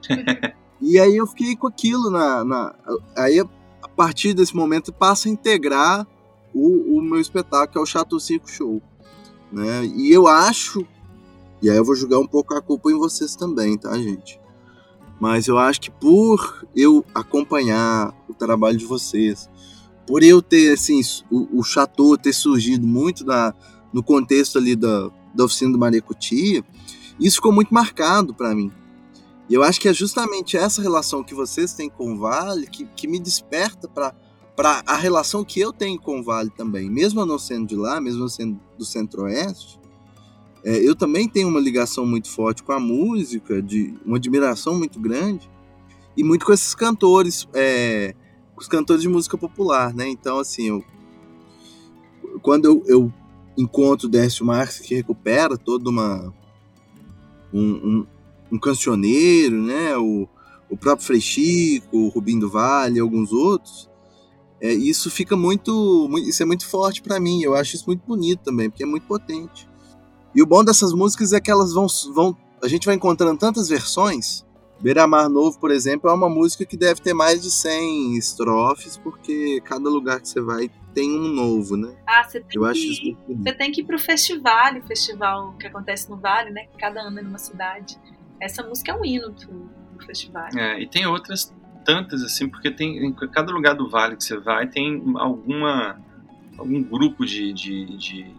E 0.79 0.99
aí 1.01 1.17
eu 1.17 1.27
fiquei 1.27 1.57
com 1.57 1.67
aquilo 1.67 2.11
na, 2.11 2.45
na 2.45 2.75
aí 3.17 3.41
a 3.41 3.89
partir 3.89 4.35
desse 4.35 4.55
momento 4.55 4.93
passa 4.93 5.27
a 5.27 5.33
integrar 5.33 6.07
o, 6.55 6.99
o 6.99 7.03
meu 7.03 7.19
espetáculo 7.19 7.73
que 7.73 7.79
é 7.79 7.81
o 7.81 7.87
Chato 7.87 8.21
Circo 8.21 8.47
Show, 8.47 8.83
né? 9.51 9.87
E 9.87 10.13
eu 10.13 10.27
acho 10.27 10.87
e 11.67 11.71
aí 11.71 11.77
eu 11.77 11.85
vou 11.85 11.97
jogar 11.97 12.21
um 12.21 12.27
pouco 12.29 12.55
a 12.55 12.63
culpa 12.63 12.93
em 12.93 12.95
vocês 12.95 13.35
também, 13.35 13.77
tá, 13.77 13.93
gente? 13.99 14.41
Mas 15.21 15.49
eu 15.49 15.59
acho 15.59 15.81
que 15.81 15.91
por 15.91 16.65
eu 16.77 17.05
acompanhar 17.13 18.15
o 18.29 18.35
trabalho 18.35 18.77
de 18.77 18.85
vocês, 18.85 19.51
por 20.07 20.23
eu 20.23 20.41
ter, 20.41 20.75
assim, 20.75 21.01
o, 21.29 21.59
o 21.59 21.65
Chateau 21.65 22.17
ter 22.17 22.33
surgido 22.33 22.87
muito 22.87 23.25
no 23.93 24.01
contexto 24.01 24.59
ali 24.59 24.77
da, 24.77 25.11
da 25.35 25.45
oficina 25.45 25.73
do 25.73 25.79
Marecutia, 25.79 26.65
isso 27.19 27.37
ficou 27.37 27.51
muito 27.51 27.75
marcado 27.75 28.33
para 28.33 28.55
mim. 28.55 28.71
E 29.49 29.55
eu 29.55 29.65
acho 29.65 29.81
que 29.81 29.89
é 29.89 29.93
justamente 29.93 30.57
essa 30.57 30.81
relação 30.81 31.25
que 31.25 31.35
vocês 31.35 31.75
têm 31.75 31.91
com 31.91 32.13
o 32.13 32.17
Vale 32.17 32.69
que, 32.69 32.87
que 32.95 33.09
me 33.09 33.19
desperta 33.19 33.89
para 33.89 34.15
a 34.87 34.95
relação 34.95 35.45
que 35.45 35.59
eu 35.59 35.73
tenho 35.73 36.01
com 36.01 36.21
o 36.21 36.23
Vale 36.23 36.51
também, 36.51 36.89
mesmo 36.89 37.21
eu 37.21 37.27
não 37.27 37.41
sendo 37.41 37.67
de 37.67 37.75
lá, 37.75 38.01
mesmo 38.01 38.23
eu 38.23 38.29
sendo 38.29 38.61
do 38.79 38.85
Centro-Oeste, 38.85 39.81
é, 40.67 40.77
eu 40.79 40.97
também 40.97 41.29
tenho 41.29 41.47
uma 41.47 41.61
ligação 41.61 42.05
muito 42.05 42.29
forte 42.29 42.61
com 42.65 42.73
a 42.73 42.81
música, 42.81 43.63
de 43.63 43.95
uma 44.05 44.17
admiração 44.17 44.77
muito 44.77 44.99
grande, 44.99 45.49
e 46.17 46.25
muito 46.25 46.45
com 46.45 46.53
esses 46.53 46.75
cantores, 46.75 47.47
é, 47.55 48.17
os 48.57 48.67
cantores 48.67 49.01
de 49.01 49.09
música 49.09 49.39
popular, 49.39 49.95
né? 49.95 50.09
Então, 50.09 50.41
assim, 50.41 50.65
eu, 50.65 50.85
quando 52.43 52.65
eu, 52.65 52.83
eu 52.89 53.13
encontro 53.57 54.09
Décio 54.09 54.45
Marques, 54.45 54.81
que 54.81 54.97
recupera 54.97 55.57
toda 55.57 55.89
uma. 55.89 56.35
um, 57.55 57.63
um, 57.63 58.07
um 58.51 58.59
cancioneiro, 58.59 59.63
né? 59.63 59.97
O, 59.97 60.29
o 60.69 60.77
próprio 60.77 61.07
Frechico, 61.07 61.97
o 61.97 62.09
Rubinho 62.09 62.41
do 62.41 62.51
Vale 62.51 62.99
alguns 62.99 63.33
outros, 63.33 63.89
é, 64.61 64.73
isso 64.73 65.13
fica 65.13 65.37
muito, 65.37 66.09
muito 66.11 66.29
isso 66.29 66.43
é 66.43 66.47
muito 66.47 66.67
forte 66.67 67.01
para 67.03 67.21
mim. 67.21 67.41
Eu 67.43 67.55
acho 67.55 67.77
isso 67.77 67.85
muito 67.87 68.05
bonito 68.05 68.41
também, 68.41 68.69
porque 68.69 68.83
é 68.83 68.87
muito 68.87 69.07
potente. 69.07 69.69
E 70.37 70.43
o 70.43 70.47
bom 70.47 70.63
dessas 70.63 70.93
músicas 70.93 71.33
é 71.33 71.41
que 71.41 71.51
elas 71.51 71.73
vão, 71.73 71.87
vão. 72.15 72.37
A 72.63 72.69
gente 72.69 72.85
vai 72.85 72.95
encontrando 72.95 73.39
tantas 73.39 73.69
versões 73.69 74.47
Beira-Mar 74.81 75.29
Novo, 75.29 75.59
por 75.59 75.71
exemplo, 75.71 76.11
é 76.11 76.13
uma 76.13 76.29
música 76.29 76.65
que 76.65 76.77
deve 76.77 77.01
ter 77.01 77.15
mais 77.15 77.41
de 77.41 77.51
100 77.51 78.17
estrofes, 78.17 78.97
porque 78.97 79.61
cada 79.65 79.89
lugar 79.89 80.21
que 80.21 80.29
você 80.29 80.41
vai 80.41 80.71
tem 80.93 81.11
um 81.11 81.29
novo, 81.29 81.77
né? 81.77 81.95
Ah, 82.07 82.25
você 82.25 82.41
tem, 82.41 82.63
Eu 82.63 82.73
que, 82.73 83.17
você 83.27 83.53
tem 83.53 83.73
que 83.73 83.81
ir 83.81 83.85
pro 83.85 83.99
festival, 83.99 84.77
o 84.77 84.83
festival 84.83 85.53
que 85.55 85.67
acontece 85.67 86.09
no 86.11 86.17
Vale, 86.17 86.51
né? 86.51 86.67
Cada 86.79 87.01
ano 87.01 87.19
é 87.19 87.23
numa 87.23 87.39
cidade. 87.39 87.99
Essa 88.41 88.63
música 88.63 88.93
é 88.93 88.95
um 88.95 89.05
hino 89.05 89.31
do, 89.31 89.71
do 89.97 90.07
festival. 90.07 90.49
É, 90.55 90.81
e 90.81 90.87
tem 90.87 91.07
outras 91.07 91.55
tantas, 91.85 92.23
assim, 92.23 92.49
porque 92.49 92.71
tem 92.71 93.07
em 93.07 93.13
cada 93.13 93.53
lugar 93.53 93.75
do 93.75 93.89
Vale 93.89 94.17
que 94.17 94.25
você 94.25 94.39
vai 94.39 94.67
tem 94.67 95.03
alguma 95.17 95.99
algum 96.59 96.83
grupo 96.83 97.25
de, 97.25 97.53
de, 97.53 97.97
de, 97.97 98.35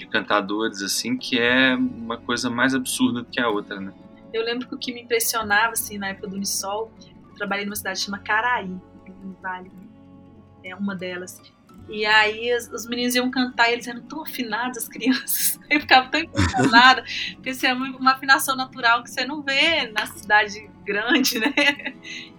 de 0.00 0.06
cantadores, 0.06 0.82
assim, 0.82 1.16
que 1.16 1.38
é 1.38 1.74
uma 1.74 2.16
coisa 2.16 2.48
mais 2.48 2.74
absurda 2.74 3.20
do 3.22 3.26
que 3.26 3.40
a 3.40 3.48
outra, 3.48 3.78
né? 3.78 3.92
Eu 4.32 4.42
lembro 4.42 4.66
que 4.66 4.74
o 4.74 4.78
que 4.78 4.92
me 4.92 5.02
impressionava, 5.02 5.72
assim, 5.72 5.98
na 5.98 6.08
época 6.08 6.28
do 6.28 6.36
Unisol, 6.36 6.90
eu 7.28 7.34
trabalhei 7.36 7.64
numa 7.64 7.76
cidade 7.76 8.00
chamada 8.00 8.22
Caraí, 8.22 8.68
no 8.68 9.36
Vale, 9.42 9.70
é 10.64 10.74
uma 10.74 10.94
delas. 10.94 11.40
E 11.88 12.06
aí 12.06 12.54
os, 12.56 12.68
os, 12.68 12.86
meninos 12.86 13.14
iam 13.14 13.30
cantar 13.30 13.68
e 13.68 13.72
eles 13.72 13.86
eram 13.86 14.00
tão 14.02 14.22
afinados, 14.22 14.78
as 14.78 14.88
crianças. 14.88 15.58
Eu 15.68 15.80
ficava 15.80 16.08
tão 16.08 16.20
impressionada, 16.20 17.04
porque 17.34 17.50
isso 17.50 17.66
é 17.66 17.72
uma 17.72 18.12
afinação 18.12 18.56
natural 18.56 19.02
que 19.02 19.10
você 19.10 19.24
não 19.24 19.42
vê 19.42 19.88
na 19.88 20.06
cidade 20.06 20.70
grande, 20.84 21.38
né? 21.38 21.52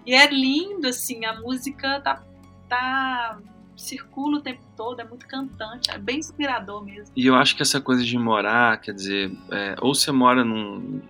E 0.05 0.13
é 0.13 0.25
lindo, 0.27 0.87
assim, 0.87 1.25
a 1.25 1.39
música 1.39 1.99
tá, 1.99 2.23
tá 2.67 3.39
circula 3.81 4.37
o 4.37 4.41
tempo 4.41 4.61
todo, 4.77 4.99
é 4.99 5.03
muito 5.03 5.27
cantante, 5.27 5.89
é 5.89 5.97
bem 5.97 6.19
inspirador 6.19 6.83
mesmo. 6.85 7.11
E 7.15 7.25
eu 7.25 7.35
acho 7.35 7.55
que 7.55 7.61
essa 7.61 7.81
coisa 7.81 8.03
de 8.03 8.17
morar, 8.17 8.79
quer 8.79 8.93
dizer, 8.93 9.31
é, 9.51 9.75
ou 9.81 9.93
você 9.93 10.11
mora 10.11 10.43
num, 10.43 11.01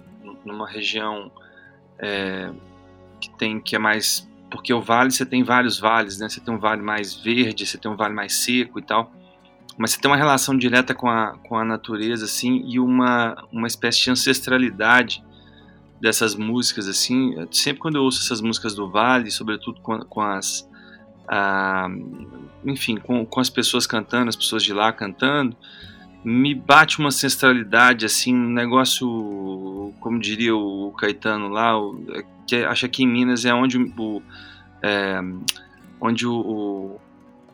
numa 0.46 0.68
região 0.68 1.32
é, 2.00 2.52
que 3.20 3.30
tem 3.38 3.60
que 3.60 3.76
é 3.76 3.80
mais 3.80 4.30
porque 4.50 4.74
o 4.74 4.82
vale 4.82 5.12
você 5.12 5.26
tem 5.26 5.44
vários 5.44 5.80
vales, 5.80 6.18
né? 6.20 6.28
Você 6.28 6.42
tem 6.42 6.54
um 6.54 6.60
vale 6.60 6.82
mais 6.82 7.14
verde, 7.14 7.66
você 7.66 7.78
tem 7.78 7.90
um 7.90 7.96
vale 7.96 8.14
mais 8.14 8.34
seco 8.36 8.80
e 8.80 8.82
tal, 8.82 9.12
mas 9.78 9.92
você 9.92 10.02
tem 10.02 10.10
uma 10.12 10.18
relação 10.18 10.58
direta 10.58 10.94
com 10.94 11.10
a, 11.10 11.38
com 11.48 11.58
a 11.58 11.64
natureza 11.64 12.26
assim 12.26 12.64
e 12.68 12.80
uma 12.80 13.48
uma 13.52 13.68
espécie 13.68 14.04
de 14.04 14.12
ancestralidade 14.12 15.24
dessas 16.02 16.36
músicas 16.36 16.88
assim. 16.88 17.36
Sempre 17.52 17.82
quando 17.82 17.96
eu 17.96 18.04
ouço 18.04 18.22
essas 18.24 18.42
músicas 18.42 18.74
do 18.74 18.90
vale, 18.90 19.32
sobretudo 19.32 19.80
com, 19.82 20.00
com 20.00 20.22
as 20.22 20.70
a, 21.34 21.88
enfim, 22.66 22.98
com, 22.98 23.26
com 23.26 23.40
as 23.40 23.50
pessoas 23.50 23.88
cantando, 23.88 24.28
as 24.28 24.36
pessoas 24.36 24.62
de 24.62 24.74
lá 24.74 24.92
cantando, 24.92 25.56
me 26.26 26.54
bate 26.54 27.00
uma 27.00 27.08
ancestralidade, 27.08 28.06
assim, 28.06 28.36
um 28.36 28.50
negócio, 28.50 29.94
como 30.02 30.20
diria 30.20 30.54
o 30.54 30.92
Caetano 30.92 31.48
lá, 31.48 31.74
que 32.46 32.58
acho 32.58 32.90
que 32.90 33.04
em 33.04 33.08
Minas 33.08 33.46
é 33.46 33.54
onde 33.54 33.78
o, 33.78 34.22
é, 34.84 35.22
onde 36.02 36.28
o, 36.28 36.34
o, 36.34 37.02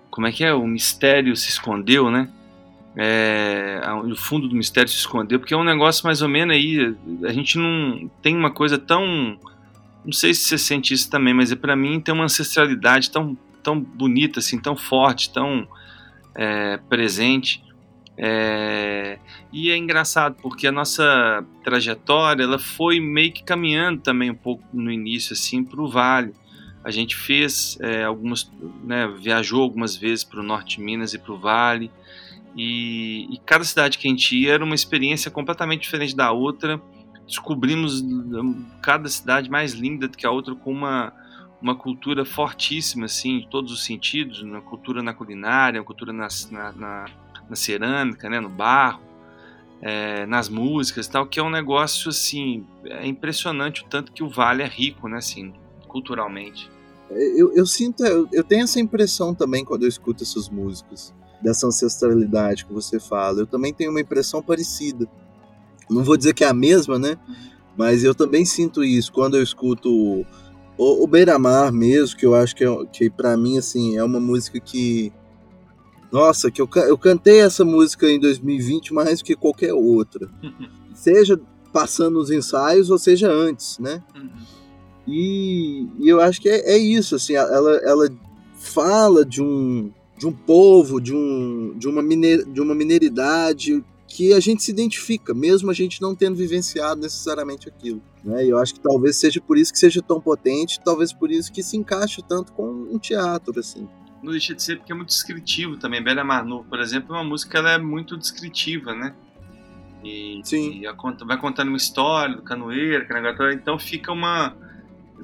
como 0.10 0.26
é 0.26 0.32
que 0.32 0.44
é, 0.44 0.54
o 0.54 0.66
mistério 0.66 1.36
se 1.38 1.50
escondeu, 1.50 2.10
né? 2.10 2.30
É, 3.00 3.80
o 4.04 4.16
fundo 4.16 4.48
do 4.48 4.56
mistério 4.56 4.90
se 4.90 4.98
escondeu, 4.98 5.40
porque 5.40 5.54
é 5.54 5.58
um 5.58 5.64
negócio 5.64 6.04
mais 6.04 6.24
ou 6.24 6.28
menos 6.28 6.56
aí, 6.56 6.96
a 7.26 7.32
gente 7.32 7.60
não 7.60 8.10
tem 8.24 8.36
uma 8.36 8.50
coisa 8.50 8.80
tão, 8.80 9.38
não 10.04 10.12
sei 10.12 10.34
se 10.34 10.46
você 10.46 10.58
sente 10.58 10.96
isso 10.96 11.08
também, 11.12 11.32
mas 11.32 11.52
é 11.52 11.56
para 11.56 11.76
mim 11.76 12.00
tem 12.00 12.12
uma 12.12 12.24
ancestralidade 12.24 13.12
tão, 13.12 13.38
tão 13.68 13.78
bonita, 13.78 14.40
assim, 14.40 14.58
tão 14.58 14.78
forte, 14.78 15.30
tão 15.30 15.68
é, 16.34 16.78
presente, 16.88 17.62
é, 18.18 19.20
e 19.52 19.70
é 19.70 19.76
engraçado 19.76 20.38
porque 20.42 20.66
a 20.66 20.72
nossa 20.72 21.46
trajetória 21.66 22.44
ela 22.44 22.58
foi 22.58 23.02
meio 23.02 23.34
que 23.34 23.44
caminhando 23.44 24.02
também 24.02 24.32
um 24.32 24.36
pouco 24.36 24.64
no 24.74 24.90
início 24.90 25.34
assim 25.34 25.66
para 25.66 25.82
o 25.82 25.90
vale. 25.90 26.34
A 26.82 26.92
gente 26.92 27.14
fez 27.14 27.78
é, 27.82 28.06
algumas, 28.06 28.50
né, 28.86 29.06
viajou 29.20 29.62
algumas 29.62 29.98
vezes 29.98 30.24
para 30.24 30.40
o 30.40 30.44
norte 30.44 30.78
de 30.78 30.84
Minas 30.84 31.14
e 31.14 31.20
para 31.20 31.34
o 31.34 31.38
vale 31.38 31.92
e, 32.56 33.28
e, 33.30 33.38
cada 33.46 33.66
cidade 33.66 33.98
que 33.98 34.08
a 34.08 34.10
gente 34.10 34.36
ia 34.36 34.54
era 34.54 34.64
uma 34.64 34.74
experiência 34.76 35.30
completamente 35.30 35.82
diferente 35.82 36.16
da 36.16 36.32
outra. 36.32 36.82
Descobrimos 37.28 38.02
hum, 38.02 38.66
cada 38.82 39.10
cidade 39.10 39.50
mais 39.50 39.74
linda 39.74 40.08
do 40.08 40.18
que 40.18 40.26
a 40.26 40.32
outra 40.32 40.56
com 40.56 40.72
uma 40.72 41.12
uma 41.62 41.76
cultura 41.76 42.24
fortíssima 42.24 43.06
assim 43.06 43.38
em 43.38 43.48
todos 43.50 43.72
os 43.72 43.84
sentidos, 43.84 44.42
uma 44.42 44.62
cultura 44.62 45.02
na 45.02 45.14
culinária, 45.14 45.80
uma 45.80 45.86
cultura 45.86 46.14
na, 46.14 46.28
na 46.76 47.06
na 47.50 47.56
cerâmica, 47.56 48.30
né, 48.30 48.40
no 48.40 48.50
barro, 48.50 49.02
é, 49.82 50.26
nas 50.26 50.50
músicas 50.50 51.06
e 51.06 51.12
tal, 51.12 51.26
que 51.26 51.40
é 51.40 51.44
um 51.44 51.50
negócio 51.50 52.10
assim, 52.10 52.66
é 52.86 53.06
impressionante 53.08 53.84
o 53.84 53.86
tanto 53.86 54.12
que 54.12 54.24
o 54.24 54.30
Vale 54.30 54.64
é 54.64 54.68
rico, 54.68 55.08
né, 55.08 55.18
assim, 55.18 55.54
culturalmente. 55.88 56.70
É, 57.10 57.42
eu, 57.42 57.54
eu 57.54 57.66
sinto, 57.66 58.04
eu, 58.04 58.28
eu 58.32 58.44
tenho 58.44 58.64
essa 58.64 58.80
impressão 58.80 59.34
também 59.34 59.64
quando 59.64 59.84
eu 59.84 59.90
escuto 59.90 60.24
essas 60.24 60.50
músicas, 60.50 61.14
dessa 61.42 61.68
ancestralidade 61.68 62.66
que 62.66 62.74
você 62.74 63.00
fala. 63.00 63.40
Eu 63.40 63.48
também 63.48 63.74
tenho 63.74 63.92
uma 63.92 64.02
impressão 64.02 64.42
parecida. 64.42 65.08
Não 65.88 66.04
vou 66.04 66.18
dizer 66.18 66.34
que 66.34 66.44
é 66.44 66.48
a 66.48 66.54
mesma, 66.54 66.98
né? 66.98 67.16
Mas 67.78 68.04
eu 68.04 68.16
também 68.16 68.44
sinto 68.44 68.84
isso 68.84 69.14
quando 69.14 69.38
eu 69.38 69.44
escuto 69.44 70.26
o, 70.78 71.04
o 71.04 71.08
Beira-Mar 71.08 71.72
mesmo, 71.72 72.18
que 72.18 72.26
eu 72.26 72.36
acho 72.36 72.56
que, 72.56 72.64
é, 72.64 72.86
que 72.92 73.10
para 73.10 73.36
mim 73.36 73.58
assim 73.58 73.98
é 73.98 74.04
uma 74.04 74.20
música 74.20 74.60
que 74.60 75.12
nossa, 76.12 76.50
que 76.50 76.62
eu, 76.62 76.70
eu 76.88 76.98
cantei 76.98 77.42
essa 77.42 77.66
música 77.66 78.10
em 78.10 78.20
2020 78.20 78.94
mais 78.94 79.20
do 79.20 79.26
que 79.26 79.36
qualquer 79.36 79.74
outra. 79.74 80.30
seja 80.96 81.40
passando 81.72 82.20
os 82.20 82.32
ensaios 82.32 82.90
ou 82.90 82.98
seja 82.98 83.30
antes, 83.30 83.78
né? 83.78 84.04
Uhum. 84.16 84.30
E, 85.08 85.88
e, 86.00 86.10
eu 86.10 86.20
acho 86.20 86.42
que 86.42 86.50
é, 86.50 86.74
é, 86.74 86.78
isso, 86.78 87.16
assim, 87.16 87.34
ela, 87.34 87.78
ela 87.78 88.10
fala 88.56 89.24
de 89.24 89.42
um, 89.42 89.92
de 90.18 90.28
um 90.28 90.34
povo, 90.34 91.00
de, 91.00 91.14
um, 91.14 91.74
de, 91.78 91.88
uma 91.88 92.02
miner, 92.02 92.46
de 92.46 92.60
uma 92.60 92.76
mineridade 92.76 93.84
que 94.08 94.34
a 94.34 94.40
gente 94.40 94.64
se 94.64 94.72
identifica, 94.72 95.34
mesmo 95.34 95.70
a 95.70 95.74
gente 95.74 96.02
não 96.02 96.16
tendo 96.16 96.36
vivenciado 96.36 97.02
necessariamente 97.02 97.68
aquilo. 97.68 98.02
Né? 98.24 98.46
E 98.46 98.50
eu 98.50 98.58
acho 98.58 98.74
que 98.74 98.80
talvez 98.80 99.18
seja 99.18 99.42
por 99.42 99.58
isso 99.58 99.72
que 99.72 99.80
seja 99.80 100.02
tão 100.02 100.22
potente, 100.22 100.80
talvez 100.84 101.12
por 101.12 101.30
isso 101.30 101.52
que 101.52 101.62
se 101.62 101.76
encaixe 101.76 102.22
tanto 102.22 102.54
com 102.54 102.66
um 102.66 102.98
teatro, 102.98 103.60
assim 103.60 103.88
não 104.22 104.32
deixa 104.32 104.54
de 104.54 104.62
ser 104.62 104.78
porque 104.78 104.92
é 104.92 104.96
muito 104.96 105.10
descritivo 105.10 105.78
também. 105.78 106.04
Bela 106.04 106.24
Manu, 106.24 106.64
por 106.66 106.80
exemplo, 106.80 107.16
é 107.16 107.20
uma 107.20 107.24
música 107.24 107.58
ela 107.58 107.72
é 107.72 107.78
muito 107.78 108.18
descritiva, 108.18 108.94
né? 108.94 109.14
E, 110.04 110.42
Sim. 110.44 110.82
E 110.82 111.26
vai 111.26 111.38
contando 111.38 111.70
uma 111.70 111.78
história 111.78 112.36
do 112.36 112.42
canoeiro, 112.42 113.06
então 113.54 113.80
fica 113.80 114.12
uma. 114.12 114.56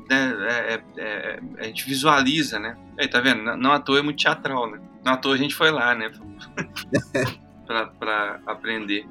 Né, 0.10 0.36
é, 0.50 0.74
é, 0.74 0.84
é, 0.98 1.39
a 1.58 1.63
gente 1.65 1.86
visualiza, 1.86 2.60
né? 2.60 2.78
Aí, 2.98 3.08
tá 3.08 3.22
vendo? 3.22 3.43
Não, 3.43 3.58
não 3.58 3.72
à 3.72 3.80
toa 3.80 4.00
é 4.00 4.02
muito 4.02 4.22
teatral, 4.22 4.69
né? 4.69 4.82
Não 5.04 5.13
à 5.13 5.17
toa 5.17 5.36
a 5.36 5.38
gente 5.38 5.54
foi 5.54 5.72
lá, 5.72 5.93
né? 5.93 6.12
pra 7.65 8.39
aprender. 8.45 9.06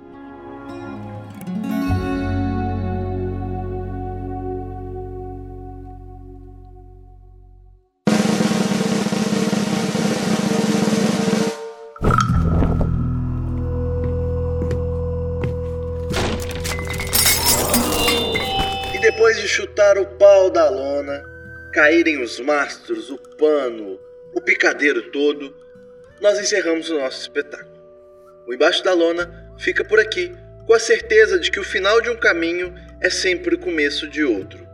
chutar 19.53 19.99
o 19.99 20.07
pau 20.17 20.49
da 20.51 20.71
lona, 20.71 21.23
caírem 21.75 22.23
os 22.23 22.41
mastros, 22.41 23.11
o 23.11 23.19
pano, 23.37 23.99
o 24.35 24.41
picadeiro 24.41 25.11
todo, 25.11 25.55
nós 26.23 26.39
encerramos 26.41 26.89
o 26.89 26.99
nosso 26.99 27.21
espetáculo. 27.21 27.72
O 28.53 28.55
Embaixo 28.55 28.85
da 28.85 28.93
Lona 28.93 29.33
fica 29.57 29.83
por 29.83 29.99
aqui, 29.99 30.37
com 30.67 30.75
a 30.75 30.79
certeza 30.79 31.39
de 31.39 31.51
que 31.51 31.59
o 31.59 31.65
final 31.65 32.03
de 32.03 32.11
um 32.11 32.17
caminho 32.17 32.75
é 33.01 33.09
sempre 33.09 33.55
o 33.55 33.59
começo 33.59 34.07
de 34.07 34.23
outro. 34.23 34.69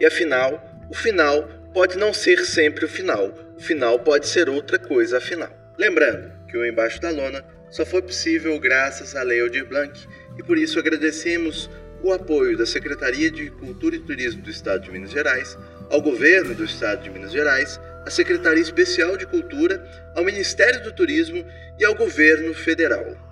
E 0.00 0.06
afinal, 0.06 0.66
o 0.88 0.94
final 0.94 1.46
pode 1.74 1.98
não 1.98 2.10
ser 2.14 2.46
sempre 2.46 2.86
o 2.86 2.88
final, 2.88 3.34
o 3.54 3.60
final 3.60 3.98
pode 3.98 4.26
ser 4.26 4.48
outra 4.48 4.78
coisa 4.78 5.18
afinal. 5.18 5.50
Lembrando 5.76 6.32
que 6.48 6.56
o 6.56 6.64
Embaixo 6.64 7.02
da 7.02 7.10
Lona 7.10 7.44
só 7.68 7.84
foi 7.84 8.00
possível 8.00 8.58
graças 8.58 9.14
à 9.14 9.22
Lei 9.22 9.42
Aldir 9.42 9.66
Blanc 9.66 10.08
e 10.38 10.42
por 10.42 10.56
isso 10.56 10.78
agradecemos 10.78 11.68
o 12.02 12.14
apoio 12.14 12.56
da 12.56 12.64
Secretaria 12.64 13.30
de 13.30 13.50
Cultura 13.50 13.94
e 13.94 14.00
Turismo 14.00 14.40
do 14.40 14.48
Estado 14.48 14.84
de 14.84 14.90
Minas 14.90 15.10
Gerais, 15.10 15.54
ao 15.90 16.00
Governo 16.00 16.54
do 16.54 16.64
Estado 16.64 17.02
de 17.02 17.10
Minas 17.10 17.32
Gerais, 17.32 17.78
à 18.08 18.10
Secretaria 18.10 18.62
Especial 18.62 19.18
de 19.18 19.26
Cultura, 19.26 19.84
ao 20.14 20.24
Ministério 20.24 20.82
do 20.82 20.90
Turismo 20.90 21.44
e 21.78 21.84
ao 21.84 21.94
Governo 21.94 22.54
Federal. 22.54 23.27